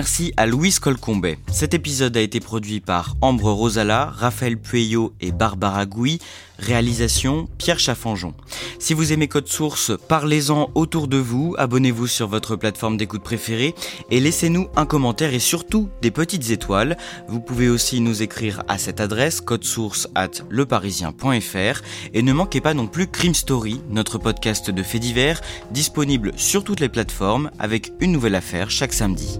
Merci 0.03 0.33
à 0.35 0.45
Louise 0.45 0.79
Colcombet. 0.79 1.37
Cet 1.49 1.73
épisode 1.73 2.17
a 2.17 2.19
été 2.19 2.41
produit 2.41 2.81
par 2.81 3.15
Ambre 3.21 3.53
Rosala, 3.53 4.11
Raphaël 4.13 4.57
Pueyo 4.57 5.13
et 5.21 5.31
Barbara 5.31 5.85
Gouy. 5.85 6.19
Réalisation 6.59 7.49
Pierre 7.57 7.79
Chaffanjon. 7.79 8.33
Si 8.79 8.93
vous 8.93 9.11
aimez 9.11 9.27
Code 9.27 9.47
Source, 9.47 9.91
parlez-en 10.07 10.69
autour 10.75 11.07
de 11.07 11.17
vous, 11.17 11.55
abonnez-vous 11.57 12.07
sur 12.07 12.27
votre 12.27 12.55
plateforme 12.55 12.95
d'écoute 12.95 13.23
préférée 13.23 13.73
et 14.11 14.19
laissez-nous 14.19 14.67
un 14.75 14.85
commentaire 14.85 15.33
et 15.33 15.39
surtout 15.39 15.89
des 16.01 16.11
petites 16.11 16.51
étoiles. 16.51 16.95
Vous 17.27 17.39
pouvez 17.39 17.69
aussi 17.69 17.99
nous 17.99 18.21
écrire 18.21 18.61
à 18.67 18.77
cette 18.77 19.01
adresse 19.01 19.41
codesource 19.41 20.07
at 20.15 20.31
leparisien.fr 20.49 21.81
et 22.13 22.21
ne 22.21 22.33
manquez 22.33 22.61
pas 22.61 22.75
non 22.75 22.87
plus 22.87 23.07
Crime 23.07 23.33
Story, 23.35 23.81
notre 23.89 24.17
podcast 24.17 24.69
de 24.69 24.83
faits 24.83 25.01
divers, 25.01 25.41
disponible 25.71 26.33
sur 26.37 26.63
toutes 26.63 26.81
les 26.81 26.89
plateformes 26.89 27.49
avec 27.57 27.91
une 27.99 28.11
nouvelle 28.11 28.35
affaire 28.35 28.69
chaque 28.69 28.93
samedi. 28.93 29.39